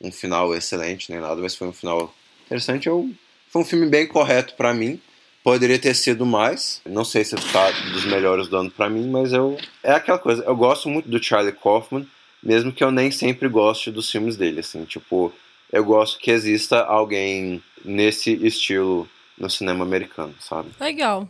[0.00, 2.14] um final excelente nem nada, mas foi um final
[2.46, 2.86] interessante.
[2.86, 3.10] Eu,
[3.48, 5.00] foi um filme bem correto para mim.
[5.42, 6.80] Poderia ter sido mais.
[6.84, 10.44] Não sei se está dos melhores do ano para mim, mas eu é aquela coisa.
[10.44, 12.06] Eu gosto muito do Charlie Kaufman,
[12.42, 14.60] mesmo que eu nem sempre goste dos filmes dele.
[14.60, 15.32] Assim, tipo,
[15.72, 20.70] eu gosto que exista alguém nesse estilo no cinema americano, sabe?
[20.80, 21.28] Legal,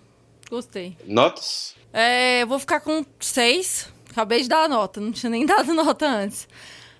[0.48, 0.96] gostei.
[1.04, 1.74] Notas?
[1.92, 3.88] É, eu vou ficar com seis.
[4.10, 6.48] Acabei de dar a nota, não tinha nem dado nota antes.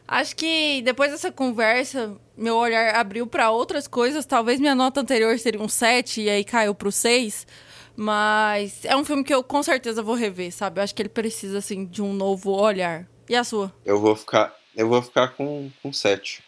[0.07, 4.25] Acho que depois dessa conversa, meu olhar abriu para outras coisas.
[4.25, 7.47] Talvez minha nota anterior seria um 7 e aí caiu pro 6.
[7.95, 10.81] Mas é um filme que eu com certeza vou rever, sabe?
[10.81, 13.07] Eu acho que ele precisa, assim, de um novo olhar.
[13.29, 13.75] E a sua?
[13.85, 16.43] Eu vou ficar, eu vou ficar com, com 7.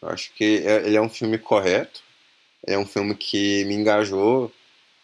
[0.00, 2.00] Eu acho que é, ele é um filme correto.
[2.66, 4.50] É um filme que me engajou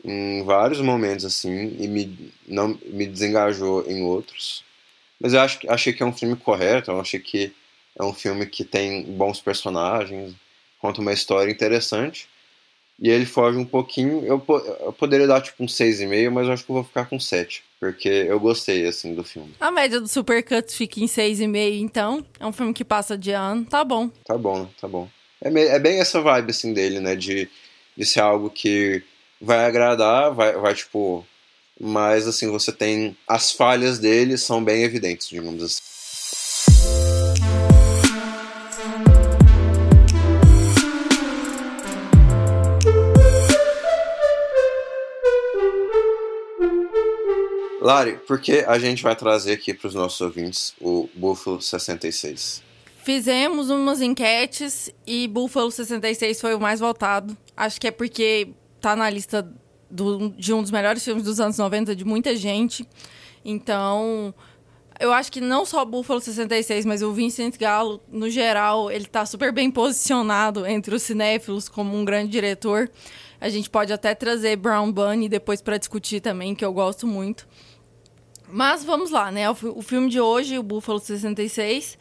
[0.05, 4.65] em vários momentos, assim, e me, não, me desengajou em outros.
[5.21, 6.91] Mas eu acho, achei que é um filme correto.
[6.91, 7.53] Eu achei que
[7.99, 10.35] é um filme que tem bons personagens,
[10.81, 12.29] conta uma história interessante.
[13.01, 14.25] E ele foge um pouquinho.
[14.25, 14.43] Eu,
[14.81, 17.63] eu poderia dar tipo um 6,5, mas eu acho que eu vou ficar com 7.
[17.79, 19.55] Porque eu gostei, assim, do filme.
[19.61, 22.27] A média do Supercuts fica em 6,5, então.
[22.41, 23.65] É um filme que passa de ano.
[23.65, 24.09] Tá bom.
[24.25, 24.69] Tá bom, né?
[24.81, 25.09] Tá bom.
[25.41, 27.15] É, é bem essa vibe, assim, dele, né?
[27.15, 27.49] De,
[27.97, 29.05] de ser algo que
[29.41, 31.25] vai agradar, vai, vai tipo.
[31.81, 33.17] Mas, assim, você tem.
[33.27, 35.83] As falhas dele são bem evidentes, digamos assim.
[47.81, 52.63] Lari, por que a gente vai trazer aqui para os nossos ouvintes o Buffalo 66?
[53.03, 57.35] Fizemos umas enquetes e Buffalo 66 foi o mais votado.
[57.57, 58.49] Acho que é porque
[58.81, 59.51] tá na lista
[59.91, 62.87] do, de um dos melhores filmes dos anos 90 de muita gente.
[63.45, 64.35] Então,
[64.99, 69.25] eu acho que não só Buffalo 66, mas o Vincent Gallo, no geral, ele tá
[69.25, 72.91] super bem posicionado entre os cinéfilos como um grande diretor.
[73.41, 77.47] A gente pode até trazer Brown Bunny depois para discutir também, que eu gosto muito.
[78.51, 79.49] Mas vamos lá, né?
[79.51, 81.99] O, filme de hoje, o Buffalo 66,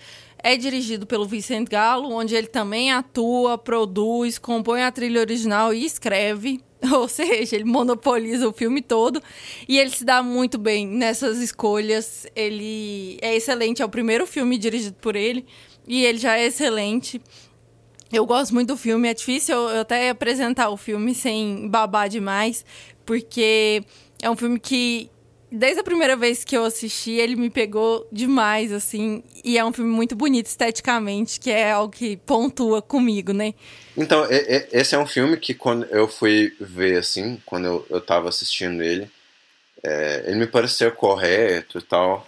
[0.47, 5.83] é dirigido pelo Vicente Gallo, onde ele também atua, produz, compõe a trilha original e
[5.83, 6.61] escreve.
[6.89, 9.21] Ou seja, ele monopoliza o filme todo
[9.67, 12.25] e ele se dá muito bem nessas escolhas.
[12.33, 15.45] Ele é excelente, é o primeiro filme dirigido por ele
[15.85, 17.21] e ele já é excelente.
[18.09, 22.63] Eu gosto muito do filme, é difícil eu até apresentar o filme sem babar demais,
[23.05, 23.83] porque
[24.21, 25.09] é um filme que
[25.51, 29.23] desde a primeira vez que eu assisti, ele me pegou demais, assim.
[29.43, 33.53] E é um filme muito bonito esteticamente, que é algo que pontua comigo, né?
[33.95, 38.29] Então, esse é um filme que quando eu fui ver, assim, quando eu, eu tava
[38.29, 39.09] assistindo ele,
[39.83, 42.27] é, ele me pareceu correto e tal,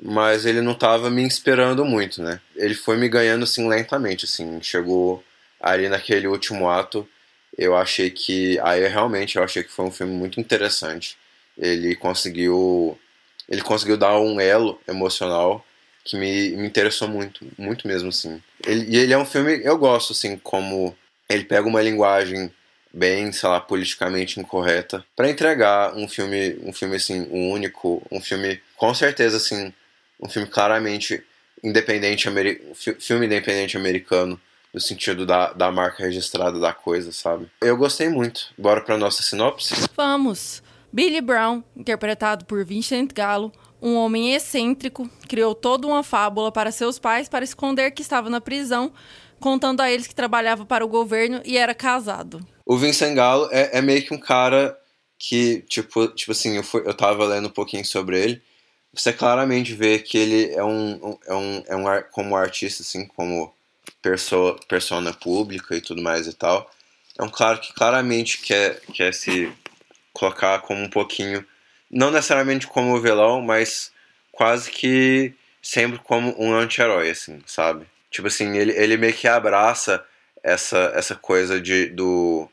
[0.00, 2.40] mas ele não tava me inspirando muito, né?
[2.54, 4.60] Ele foi me ganhando, assim, lentamente, assim.
[4.62, 5.22] Chegou
[5.60, 7.08] ali naquele último ato,
[7.58, 8.58] eu achei que...
[8.60, 11.16] Aí, realmente, eu achei que foi um filme muito interessante
[11.58, 12.98] ele conseguiu
[13.48, 15.64] ele conseguiu dar um elo emocional
[16.04, 18.40] que me, me interessou muito, muito mesmo, assim.
[18.64, 20.96] Ele, e ele é um filme, eu gosto, assim, como
[21.28, 22.50] ele pega uma linguagem
[22.92, 28.60] bem, sei lá, politicamente incorreta para entregar um filme, um filme, assim, único, um filme,
[28.76, 29.72] com certeza, assim,
[30.20, 31.22] um filme claramente
[31.62, 32.28] independente,
[33.00, 34.40] filme independente americano,
[34.72, 37.46] no sentido da, da marca registrada da coisa, sabe?
[37.60, 38.50] Eu gostei muito.
[38.56, 39.74] Bora pra nossa sinopse?
[39.96, 40.62] Vamos!
[40.96, 46.98] Billy Brown, interpretado por Vincent Gallo, um homem excêntrico, criou toda uma fábula para seus
[46.98, 48.90] pais para esconder que estava na prisão,
[49.38, 52.40] contando a eles que trabalhava para o governo e era casado.
[52.64, 54.74] O Vincent Gallo é, é meio que um cara
[55.18, 58.42] que, tipo, tipo assim, eu, fui, eu tava lendo um pouquinho sobre ele.
[58.94, 63.52] Você claramente vê que ele é um, é um, é um como artista, assim, como
[64.00, 66.70] pessoa, persona pública e tudo mais e tal.
[67.18, 69.52] É um cara que claramente quer, quer se
[70.16, 71.44] colocar como um pouquinho,
[71.90, 73.92] não necessariamente como vilão, mas
[74.32, 77.86] quase que sempre como um anti-herói, assim, sabe?
[78.10, 80.02] Tipo assim, ele, ele meio que abraça
[80.42, 82.48] essa, essa coisa de, do,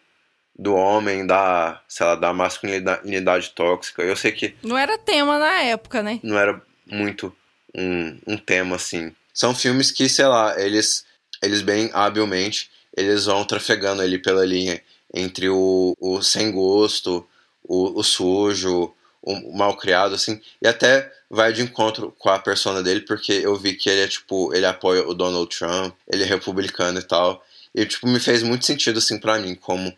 [0.57, 4.01] do homem, da, sei lá, da masculinidade tóxica.
[4.01, 4.55] Eu sei que.
[4.61, 6.19] Não era tema na época, né?
[6.21, 7.33] Não era muito
[7.73, 9.15] um, um tema, assim.
[9.33, 11.05] São filmes que, sei lá, eles,
[11.41, 14.81] eles bem habilmente, eles vão trafegando ali pela linha
[15.13, 17.25] entre o, o sem gosto,
[17.63, 18.93] o, o sujo,
[19.25, 23.55] um mal criado, assim, e até vai de encontro com a persona dele, porque eu
[23.55, 27.43] vi que ele é, tipo, ele apoia o Donald Trump, ele é republicano e tal,
[27.73, 29.95] e, tipo, me fez muito sentido, assim, para mim, como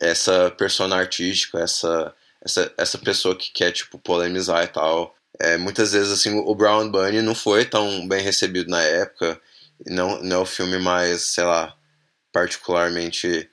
[0.00, 5.14] essa persona artística, essa, essa, essa pessoa que quer, tipo, polemizar e tal.
[5.38, 9.40] É, muitas vezes, assim, o Brown Bunny não foi tão bem recebido na época,
[9.86, 11.74] não, não é o filme mais, sei lá,
[12.32, 13.48] particularmente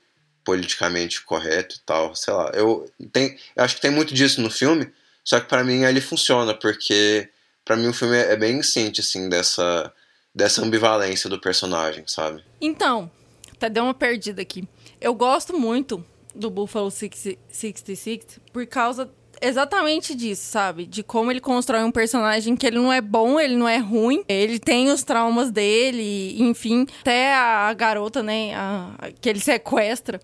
[0.48, 2.50] politicamente correto e tal, sei lá.
[2.54, 4.90] Eu, tem, eu acho que tem muito disso no filme,
[5.22, 7.30] só que para mim ele funciona, porque
[7.66, 9.92] para mim o filme é bem ciente, assim, dessa,
[10.34, 12.46] dessa ambivalência do personagem, sabe?
[12.62, 13.12] Então,
[13.52, 14.66] até deu uma perdida aqui.
[15.02, 16.02] Eu gosto muito
[16.34, 20.86] do Buffalo 66 por causa exatamente disso, sabe?
[20.86, 24.24] De como ele constrói um personagem que ele não é bom, ele não é ruim,
[24.28, 30.20] ele tem os traumas dele, enfim, até a garota, né, a, que ele sequestra.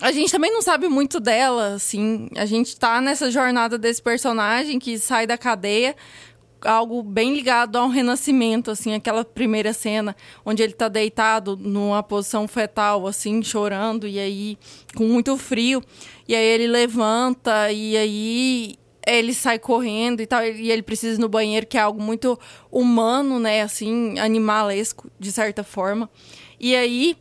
[0.00, 2.28] A gente também não sabe muito dela, assim.
[2.36, 5.94] A gente tá nessa jornada desse personagem que sai da cadeia,
[6.64, 12.48] algo bem ligado ao renascimento, assim, aquela primeira cena onde ele tá deitado numa posição
[12.48, 14.58] fetal, assim, chorando, e aí
[14.94, 15.82] com muito frio.
[16.26, 21.20] E aí ele levanta, e aí ele sai correndo e tal, e ele precisa ir
[21.20, 22.38] no banheiro, que é algo muito
[22.70, 26.08] humano, né, assim, animalesco, de certa forma.
[26.58, 27.16] E aí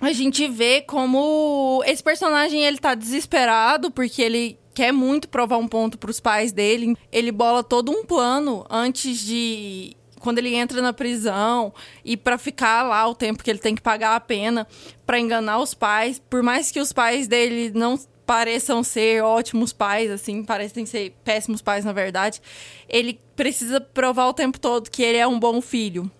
[0.00, 5.68] a gente vê como esse personagem ele tá desesperado porque ele quer muito provar um
[5.68, 6.96] ponto para os pais dele.
[7.12, 11.72] Ele bola todo um plano antes de quando ele entra na prisão
[12.04, 14.66] e para ficar lá o tempo que ele tem que pagar a pena
[15.06, 20.10] para enganar os pais, por mais que os pais dele não pareçam ser ótimos pais,
[20.10, 22.40] assim, parecem ser péssimos pais na verdade,
[22.88, 26.10] ele precisa provar o tempo todo que ele é um bom filho.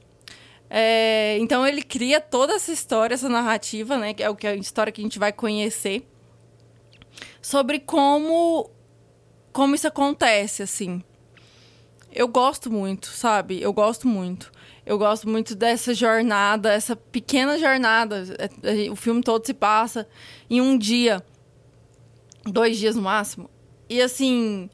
[0.68, 4.12] É, então ele cria toda essa história, essa narrativa, né?
[4.12, 6.06] Que é o que é a história que a gente vai conhecer
[7.44, 8.70] sobre como
[9.52, 11.04] como isso acontece, assim.
[12.10, 13.60] Eu gosto muito, sabe?
[13.60, 14.50] Eu gosto muito.
[14.86, 18.24] Eu gosto muito dessa jornada, essa pequena jornada.
[18.62, 20.08] É, é, o filme todo se passa
[20.48, 21.22] em um dia,
[22.46, 23.50] dois dias no máximo.
[23.90, 24.70] E assim,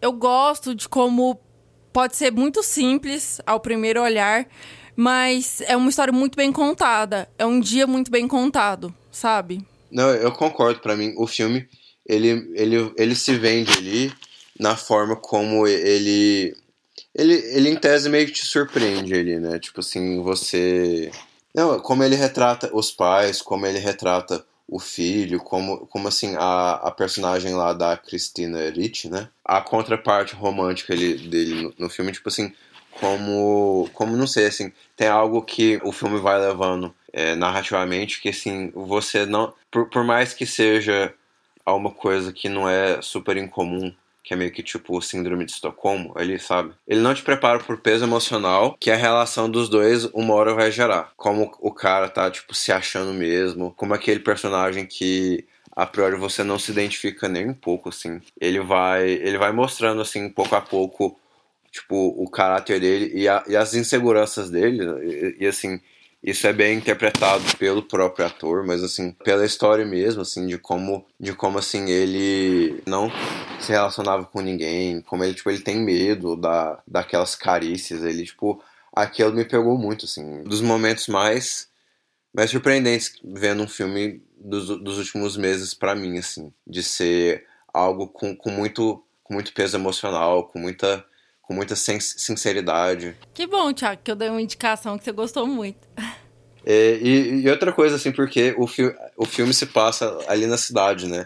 [0.00, 1.40] eu gosto de como
[1.92, 4.46] pode ser muito simples ao primeiro olhar,
[4.94, 7.28] mas é uma história muito bem contada.
[7.36, 9.66] É um dia muito bem contado, sabe?
[9.90, 10.80] Não, eu concordo.
[10.80, 11.68] Para mim, o filme
[12.06, 14.12] ele, ele, ele se vende ali
[14.58, 16.56] na forma como ele
[17.14, 19.58] ele, ele em tese meio que te surpreende ali, né?
[19.58, 21.10] Tipo assim, você
[21.54, 26.74] não, como ele retrata os pais, como ele retrata o filho, como, como assim, a,
[26.74, 29.28] a personagem lá da Christina Ricci, né?
[29.44, 32.52] A contraparte romântica ele, dele no, no filme, tipo assim,
[33.00, 38.28] como, como não sei, assim, tem algo que o filme vai levando é, narrativamente que,
[38.28, 41.14] assim, você não, por, por mais que seja
[41.64, 45.52] alguma coisa que não é super incomum, que é meio que tipo o síndrome de
[45.52, 46.74] Estocolmo, ali, sabe?
[46.86, 50.70] Ele não te prepara pro peso emocional que a relação dos dois uma hora vai
[50.70, 51.12] gerar.
[51.16, 56.44] Como o cara tá, tipo, se achando mesmo, como aquele personagem que a priori você
[56.44, 58.20] não se identifica nem um pouco, assim.
[58.38, 61.18] Ele vai, ele vai mostrando, assim, pouco a pouco,
[61.70, 65.80] tipo, o caráter dele e, a, e as inseguranças dele, e, e assim,
[66.22, 71.06] isso é bem interpretado pelo próprio ator, mas assim, pela história mesmo, assim, de como,
[71.18, 73.10] de como assim, ele não
[73.60, 78.62] se relacionava com ninguém, como ele, tipo, ele tem medo da, daquelas carícias, ele, tipo,
[78.92, 81.68] aquilo me pegou muito, assim, dos momentos mais,
[82.34, 88.08] mais surpreendentes vendo um filme dos, dos últimos meses para mim, assim, de ser algo
[88.08, 91.04] com, com, muito, com muito peso emocional, com muita
[91.48, 93.16] com muita sinceridade.
[93.32, 95.88] Que bom, Thiago, que eu dei uma indicação que você gostou muito.
[96.62, 100.58] É, e, e, outra coisa, assim, porque o, fi o filme se passa ali na
[100.58, 101.24] cidade, né?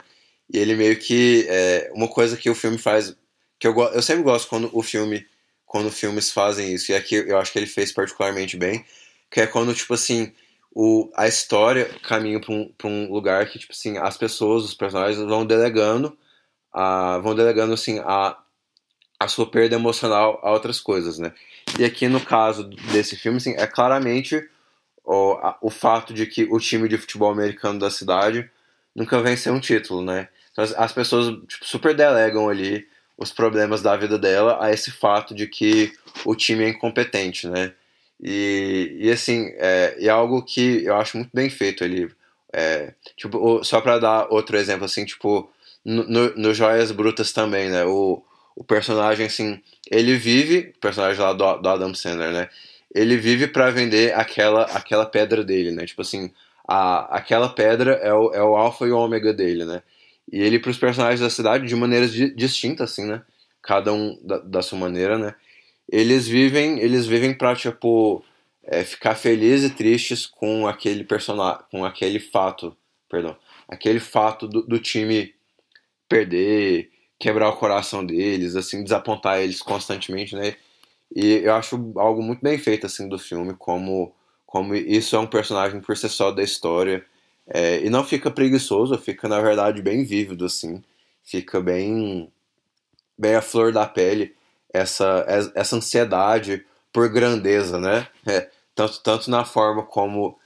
[0.48, 1.44] E ele meio que.
[1.48, 3.16] É, uma coisa que o filme faz.
[3.58, 5.26] que eu, eu sempre gosto quando o filme.
[5.66, 8.84] Quando filmes fazem isso, e aqui eu acho que ele fez particularmente bem,
[9.30, 10.30] que é quando, tipo assim,
[10.70, 15.18] o, a história caminha para um, um lugar que, tipo assim, as pessoas, os personagens
[15.18, 16.16] vão delegando,
[16.70, 18.36] a, vão delegando, assim, a,
[19.22, 21.32] a sua perda emocional a outras coisas, né?
[21.78, 24.48] E aqui no caso desse filme, assim, é claramente
[25.04, 28.50] o, a, o fato de que o time de futebol americano da cidade
[28.94, 30.28] nunca venceu um título, né?
[30.50, 34.90] Então, as, as pessoas tipo, super delegam ali os problemas da vida dela a esse
[34.90, 35.92] fato de que
[36.24, 37.72] o time é incompetente, né?
[38.20, 42.10] E, e assim, é, é algo que eu acho muito bem feito ali.
[42.52, 45.50] É, tipo, só para dar outro exemplo, assim, tipo,
[45.84, 47.84] no, no, no Joias Brutas também, né?
[47.84, 48.22] O,
[48.56, 52.48] o personagem, assim, ele vive, o personagem lá do, do Adam Sandler, né?
[52.94, 55.86] Ele vive para vender aquela, aquela pedra dele, né?
[55.86, 56.30] Tipo assim,
[56.68, 59.82] a, aquela pedra é o, é o alfa e o ômega dele, né?
[60.30, 63.22] E ele para os personagens da cidade de maneiras di distintas, assim, né?
[63.62, 65.34] Cada um da, da, sua maneira, né?
[65.90, 68.24] Eles vivem, eles vivem para tipo
[68.64, 72.76] é, ficar felizes e tristes com aquele personagem, com aquele fato,
[73.08, 73.36] perdão,
[73.68, 75.34] aquele fato do, do time
[76.08, 76.91] perder,
[77.22, 80.56] quebrar o coração deles, assim, desapontar eles constantemente, né?
[81.14, 84.12] E eu acho algo muito bem feito assim do filme, como
[84.44, 87.06] como isso é um personagem por si só da história.
[87.46, 90.82] É, e não fica preguiçoso, fica na verdade bem vívido, assim.
[91.22, 92.30] Fica bem,
[93.16, 94.34] bem a flor da pele
[94.72, 98.08] essa, essa ansiedade por grandeza, né?
[98.26, 100.36] É, tanto, tanto na forma como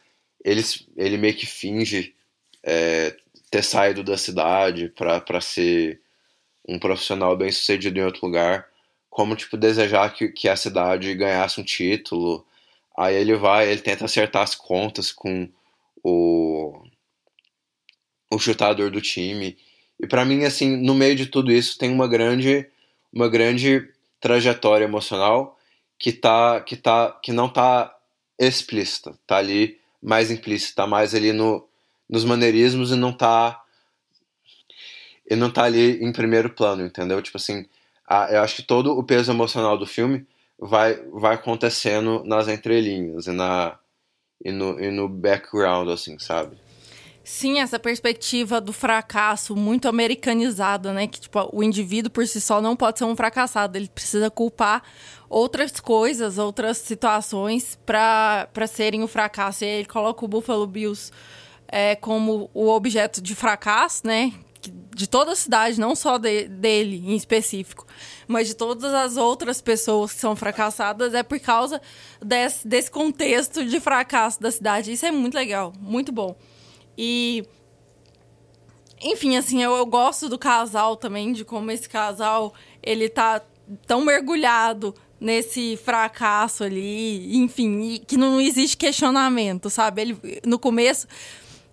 [0.45, 0.63] ele,
[0.95, 2.15] ele meio que finge
[2.63, 3.17] é,
[3.51, 6.01] ter saído da cidade para ser
[6.69, 8.67] um profissional bem sucedido em outro lugar,
[9.11, 12.47] como tipo desejar que, que a cidade ganhasse um título,
[12.97, 15.49] Aí ele vai, ele tenta acertar as contas com
[16.03, 16.83] o,
[18.33, 19.59] o chutador do time.
[20.01, 22.67] E para mim, assim, no meio de tudo isso tem uma grande,
[23.13, 23.87] uma grande
[24.19, 25.59] trajetória emocional
[25.99, 27.95] que tá, que tá, que não tá
[28.39, 31.67] explícita, tá ali mais implícita, tá mais ali no,
[32.09, 33.63] nos maneirismos e não tá
[35.29, 37.21] e não tá ali em primeiro plano, entendeu?
[37.21, 37.67] Tipo assim,
[38.07, 40.27] a, eu acho que todo o peso emocional do filme
[40.59, 43.79] vai, vai acontecendo nas entrelinhas e, na,
[44.45, 46.57] e, no, e no background, assim, sabe?
[47.25, 51.09] Sim, essa perspectiva do fracasso muito americanizada, né?
[51.09, 54.85] Que tipo, o indivíduo por si só não pode ser um fracassado, ele precisa culpar
[55.29, 59.65] outras coisas, outras situações para serem o fracasso.
[59.65, 61.11] E aí ele coloca o Buffalo Bills
[61.67, 64.33] é, como o objeto de fracasso, né?
[64.95, 67.87] De toda a cidade, não só de, dele em específico
[68.27, 71.81] mas de todas as outras pessoas que são fracassadas é por causa
[72.21, 74.93] desse, desse contexto de fracasso da cidade.
[74.93, 76.37] Isso é muito legal, muito bom.
[76.97, 77.45] E.
[79.01, 83.43] Enfim, assim, eu, eu gosto do casal também, de como esse casal ele tá
[83.87, 90.01] tão mergulhado nesse fracasso ali, enfim, que não existe questionamento, sabe?
[90.01, 91.07] Ele no começo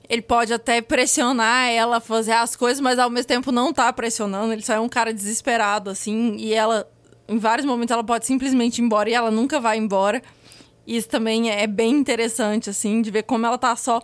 [0.09, 3.91] ele pode até pressionar ela a fazer as coisas, mas ao mesmo tempo não tá
[3.93, 4.53] pressionando.
[4.53, 6.89] Ele só é um cara desesperado, assim, e ela,
[7.27, 10.21] em vários momentos, ela pode simplesmente ir embora e ela nunca vai embora.
[10.85, 14.01] Isso também é bem interessante, assim, de ver como ela tá só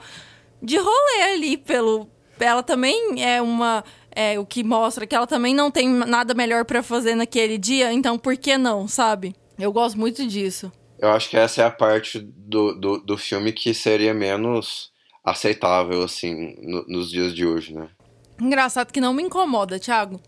[0.61, 2.07] de rolê ali pelo.
[2.39, 3.83] Ela também é uma.
[4.11, 7.93] É, o que mostra que ela também não tem nada melhor para fazer naquele dia,
[7.93, 9.35] então por que não, sabe?
[9.57, 10.71] Eu gosto muito disso.
[10.97, 14.91] Eu acho que essa é a parte do, do, do filme que seria menos
[15.29, 17.89] aceitável, assim, no, nos dias de hoje, né?
[18.41, 20.19] Engraçado que não me incomoda, Thiago.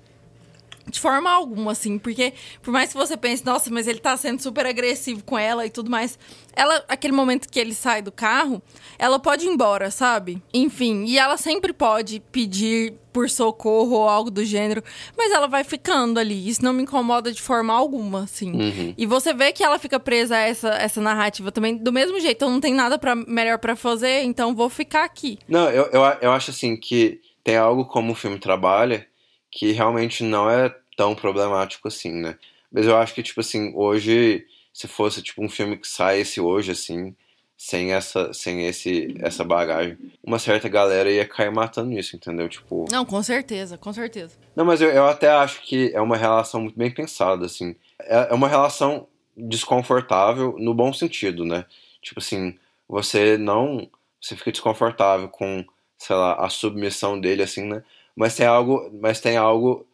[0.87, 4.41] De forma alguma, assim, porque por mais que você pense, nossa, mas ele tá sendo
[4.41, 6.17] super agressivo com ela e tudo mais,
[6.53, 8.61] ela, aquele momento que ele sai do carro,
[8.97, 10.41] ela pode ir embora, sabe?
[10.53, 14.83] Enfim, e ela sempre pode pedir por socorro ou algo do gênero,
[15.17, 16.47] mas ela vai ficando ali.
[16.47, 18.51] Isso não me incomoda de forma alguma, assim.
[18.51, 18.93] Uhum.
[18.97, 22.43] E você vê que ela fica presa a essa, essa narrativa também, do mesmo jeito.
[22.43, 25.37] Eu não tenho nada pra, melhor para fazer, então vou ficar aqui.
[25.47, 29.05] Não, eu, eu, eu acho assim que tem algo como o filme trabalha
[29.51, 32.37] que realmente não é tão problemático assim, né?
[32.71, 36.71] Mas eu acho que, tipo assim, hoje, se fosse tipo um filme que saísse hoje,
[36.71, 37.13] assim,
[37.57, 42.49] sem essa, sem esse, essa bagagem, uma certa galera ia cair matando nisso, entendeu?
[42.49, 42.85] Tipo.
[42.89, 44.35] Não, com certeza, com certeza.
[44.55, 47.75] Não, mas eu, eu até acho que é uma relação muito bem pensada, assim.
[47.99, 51.65] É, é uma relação desconfortável no bom sentido, né?
[52.01, 53.87] Tipo assim, você não.
[54.19, 55.65] Você fica desconfortável com,
[55.97, 57.83] sei lá, a submissão dele, assim, né?
[58.15, 59.87] Mas tem algo, mas tem algo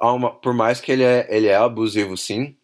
[0.00, 2.56] uma, por mais que ele é, ele é abusivo, sim,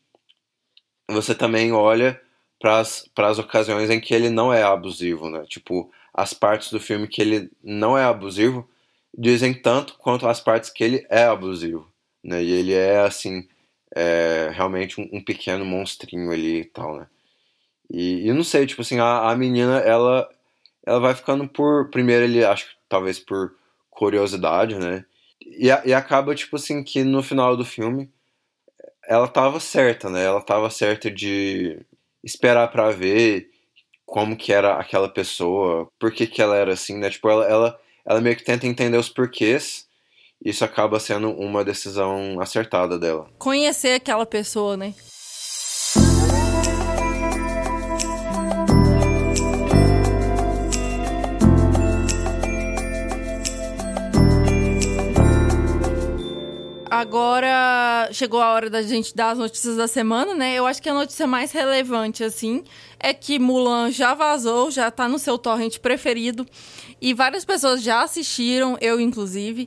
[1.09, 2.21] você também olha
[2.61, 5.45] para as ocasiões em que ele não é abusivo, né?
[5.47, 8.69] Tipo, as partes do filme que ele não é abusivo
[9.17, 11.91] dizem tanto quanto as partes que ele é abusivo,
[12.23, 12.43] né?
[12.43, 13.49] E ele é, assim,
[13.95, 17.07] é, realmente um, um, pequeno monstrinho ali e tal, né?
[17.91, 20.29] E, eu não sei, tipo assim, a, a menina, ela,
[20.87, 21.91] ela vai ficando por...
[21.91, 23.55] Primeiro ele, acho que talvez por
[24.01, 25.05] curiosidade, né?
[25.43, 28.11] E, e acaba, tipo assim, que no final do filme
[29.07, 30.25] ela tava certa, né?
[30.25, 31.79] Ela tava certa de
[32.25, 33.51] esperar para ver
[34.07, 37.11] como que era aquela pessoa, por que que ela era assim, né?
[37.11, 39.87] Tipo, ela, ela, ela meio que tenta entender os porquês.
[40.43, 43.29] Isso acaba sendo uma decisão acertada dela.
[43.39, 44.95] Conhecer aquela pessoa, né?
[57.01, 60.55] Agora chegou a hora da gente dar as notícias da semana, né?
[60.55, 62.63] Eu acho que a notícia mais relevante, assim,
[62.99, 66.47] é que Mulan já vazou, já tá no seu torrent preferido.
[67.01, 69.67] E várias pessoas já assistiram, eu inclusive.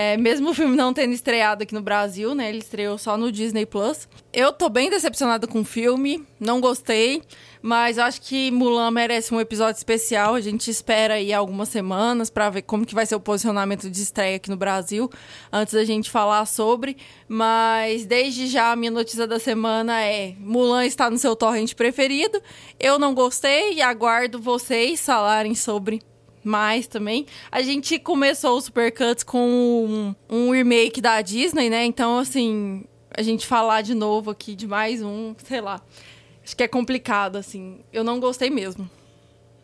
[0.00, 2.48] É, mesmo o filme não tendo estreado aqui no Brasil, né?
[2.48, 4.08] Ele estreou só no Disney Plus.
[4.32, 7.20] Eu tô bem decepcionada com o filme, não gostei.
[7.60, 10.36] Mas acho que Mulan merece um episódio especial.
[10.36, 14.00] A gente espera aí algumas semanas para ver como que vai ser o posicionamento de
[14.00, 15.10] estreia aqui no Brasil,
[15.52, 16.96] antes da gente falar sobre.
[17.26, 22.40] Mas desde já a minha notícia da semana é: Mulan está no seu torrent preferido.
[22.78, 26.00] Eu não gostei e aguardo vocês falarem sobre
[26.48, 27.26] mais também.
[27.52, 31.84] A gente começou o Supercuts com um, um remake da Disney, né?
[31.84, 32.84] Então, assim,
[33.16, 35.80] a gente falar de novo aqui de mais um, sei lá.
[36.42, 37.80] Acho que é complicado, assim.
[37.92, 38.88] Eu não gostei mesmo.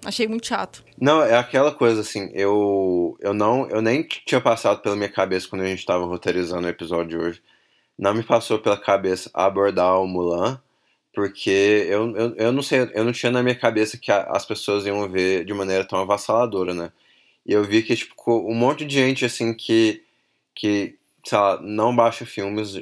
[0.05, 0.85] Achei muito chato.
[1.01, 5.49] Não, é aquela coisa assim, eu eu não, eu nem tinha passado pela minha cabeça
[5.49, 7.43] quando a gente estava roteirizando o episódio de hoje.
[7.99, 10.61] Não me passou pela cabeça abordar o Mulan,
[11.15, 14.45] porque eu, eu, eu não sei, eu não tinha na minha cabeça que a, as
[14.45, 16.93] pessoas iam ver de maneira tão avassaladora, né?
[17.47, 18.15] E eu vi que tipo
[18.51, 20.03] um monte de gente assim que
[20.55, 22.77] que sei lá, não baixa filmes,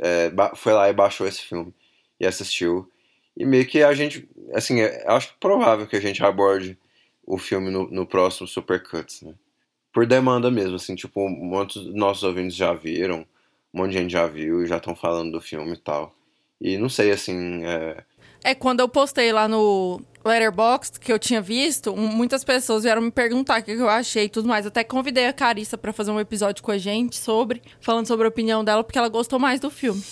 [0.00, 1.74] é, foi lá e baixou esse filme
[2.20, 2.90] e assistiu.
[3.36, 6.78] E meio que a gente, assim, é, acho provável que a gente aborde
[7.26, 9.34] o filme no, no próximo Supercuts, né?
[9.92, 13.26] Por demanda mesmo, assim, tipo, muitos dos nossos ouvintes já viram,
[13.72, 16.14] um monte de gente já viu e já estão falando do filme e tal.
[16.60, 18.02] E não sei, assim, é...
[18.44, 23.10] É, quando eu postei lá no Letterboxd, que eu tinha visto, muitas pessoas vieram me
[23.10, 24.66] perguntar o que eu achei e tudo mais.
[24.66, 28.28] Até convidei a Carissa para fazer um episódio com a gente sobre, falando sobre a
[28.28, 30.02] opinião dela, porque ela gostou mais do filme.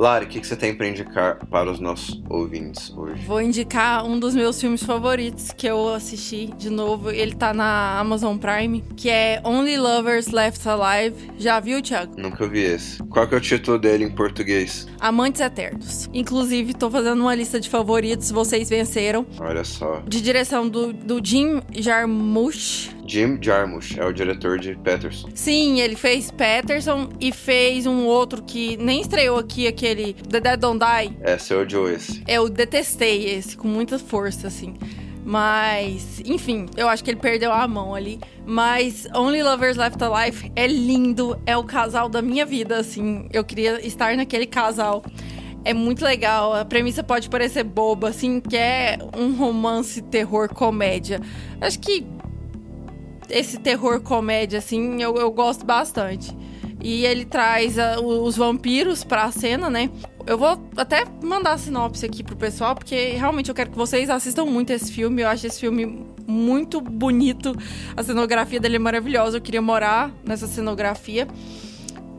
[0.00, 3.22] Lari, o que, que você tem para indicar para os nossos ouvintes hoje?
[3.26, 7.10] Vou indicar um dos meus filmes favoritos que eu assisti de novo.
[7.10, 11.30] Ele tá na Amazon Prime, que é Only Lovers Left Alive.
[11.36, 12.14] Já viu, Thiago?
[12.16, 13.02] Nunca vi esse.
[13.10, 14.88] Qual que é o título dele em português?
[14.98, 16.08] Amantes Eternos.
[16.14, 18.30] Inclusive, tô fazendo uma lista de favoritos.
[18.30, 19.26] Vocês venceram.
[19.38, 20.02] Olha só.
[20.08, 22.88] De direção do, do Jim Jarmusch.
[23.10, 25.30] Jim Jarmusch é o diretor de Patterson.
[25.34, 30.60] Sim, ele fez Patterson e fez um outro que nem estreou aqui, aquele The Dead
[30.60, 31.16] Don't Die.
[31.20, 32.22] É, você odiou esse.
[32.28, 34.74] Eu detestei esse, com muita força, assim.
[35.24, 38.20] Mas, enfim, eu acho que ele perdeu a mão ali.
[38.46, 43.28] Mas Only Lovers Left Alive é lindo, é o casal da minha vida, assim.
[43.32, 45.02] Eu queria estar naquele casal.
[45.64, 46.54] É muito legal.
[46.54, 51.20] A premissa pode parecer boba, assim, que é um romance, terror, comédia.
[51.60, 52.06] Acho que
[53.30, 56.36] esse terror comédia, assim, eu, eu gosto bastante.
[56.82, 59.90] E ele traz uh, os vampiros pra cena, né?
[60.26, 64.08] Eu vou até mandar a sinopse aqui pro pessoal, porque realmente eu quero que vocês
[64.08, 65.22] assistam muito esse filme.
[65.22, 67.54] Eu acho esse filme muito bonito.
[67.96, 69.36] A cenografia dele é maravilhosa.
[69.36, 71.28] Eu queria morar nessa cenografia.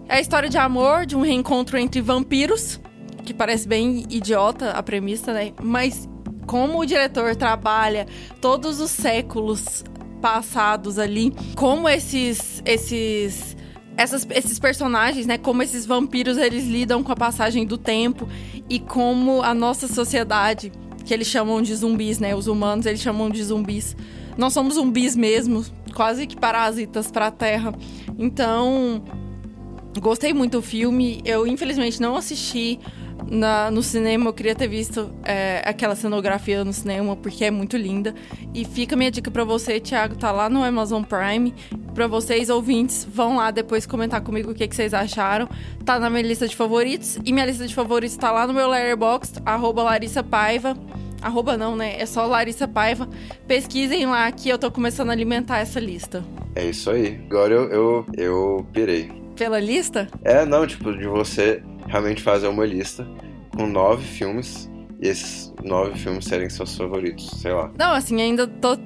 [0.07, 2.79] É a história de amor, de um reencontro entre vampiros,
[3.23, 5.53] que parece bem idiota a premissa, né?
[5.61, 6.07] Mas
[6.45, 8.05] como o diretor trabalha
[8.41, 9.83] todos os séculos
[10.21, 13.57] passados ali, como esses esses
[13.97, 18.27] essas, esses personagens, né, como esses vampiros eles lidam com a passagem do tempo
[18.69, 20.71] e como a nossa sociedade,
[21.05, 23.95] que eles chamam de zumbis, né, os humanos eles chamam de zumbis.
[24.37, 27.73] Nós somos zumbis mesmo, quase que parasitas para a Terra.
[28.17, 29.03] Então,
[29.99, 31.21] gostei muito do filme.
[31.25, 32.79] Eu infelizmente não assisti
[33.29, 37.77] na, no cinema, eu queria ter visto é, aquela cenografia no cinema, porque é muito
[37.77, 38.13] linda.
[38.53, 41.53] E fica minha dica para você, Thiago, tá lá no Amazon Prime.
[41.93, 45.47] Para vocês, ouvintes, vão lá depois comentar comigo o que, que, vocês acharam.
[45.85, 47.17] Tá na minha lista de favoritos.
[47.23, 50.75] E minha lista de favoritos tá lá no meu Letterboxd, arroba Larissa Paiva.
[51.21, 52.01] Arroba não, né?
[52.01, 53.07] É só Larissa Paiva.
[53.47, 56.23] Pesquisem lá que eu tô começando a alimentar essa lista.
[56.55, 57.19] É isso aí.
[57.29, 59.20] Agora eu, eu, eu pirei.
[59.41, 60.07] Pela lista?
[60.23, 63.07] É, não, tipo, de você realmente fazer uma lista
[63.55, 64.69] com nove filmes
[65.01, 67.71] e esses nove filmes serem seus favoritos, sei lá.
[67.75, 68.77] Não, assim, ainda tô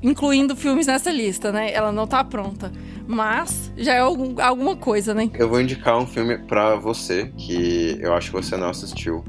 [0.00, 1.72] incluindo filmes nessa lista, né?
[1.72, 2.70] Ela não tá pronta.
[3.08, 5.28] Mas já é algum, alguma coisa, né?
[5.34, 9.24] Eu vou indicar um filme pra você que eu acho que você não assistiu.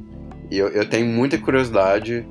[0.51, 2.23] E eu, eu tenho muita curiosidade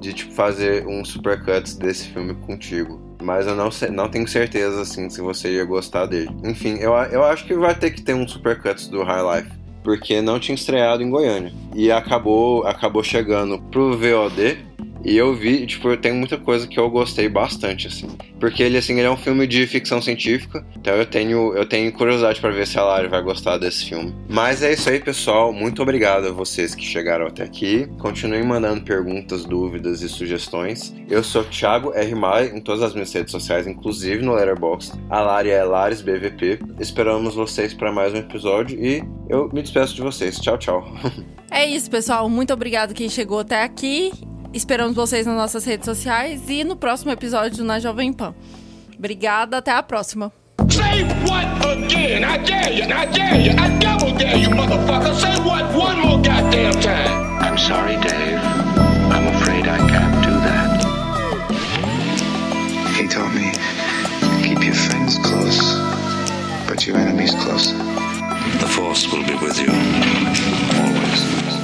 [0.00, 3.00] de tipo, fazer um supercuts desse filme contigo.
[3.24, 6.30] Mas eu não, sei, não tenho certeza assim se você ia gostar dele.
[6.44, 10.22] Enfim, eu, eu acho que vai ter que ter um supercuts do High Life porque
[10.22, 11.52] não tinha estreado em Goiânia.
[11.74, 14.58] E acabou, acabou chegando pro VOD
[15.04, 18.08] E eu vi, tipo, tem muita coisa que eu gostei bastante, assim.
[18.40, 20.64] Porque ele, assim, ele é um filme de ficção científica.
[20.76, 24.14] Então eu tenho, eu tenho curiosidade para ver se a Lari vai gostar desse filme.
[24.28, 25.52] Mas é isso aí, pessoal.
[25.52, 27.86] Muito obrigado a vocês que chegaram até aqui.
[27.98, 30.94] Continuem mandando perguntas, dúvidas e sugestões.
[31.10, 32.14] Eu sou Thiago R.
[32.14, 34.98] Mai em todas as minhas redes sociais, inclusive no Letterboxd.
[35.10, 36.60] A Lari é LaresBVP.
[36.80, 40.38] Esperamos vocês para mais um episódio e eu me despeço de vocês.
[40.38, 40.84] Tchau, tchau.
[41.50, 42.28] É isso, pessoal.
[42.28, 44.10] Muito obrigado quem chegou até aqui.
[44.54, 48.32] Esperamos vocês nas nossas redes sociais e no próximo episódio do Na Jovem Pan.
[48.96, 50.32] Obrigada, até a próxima.
[50.70, 52.22] Say what again?
[52.24, 55.12] I dare you, I dare you, I double dare you, motherfucker.
[55.16, 57.42] Say what one more goddamn time.
[57.42, 58.38] I'm sorry, Dave.
[59.10, 60.70] I'm afraid I can't do that.
[62.96, 63.50] He taught me
[64.46, 65.76] keep your friends close,
[66.68, 67.76] but your enemies closer.
[68.60, 69.72] The Force will be with you.
[70.78, 71.63] Always.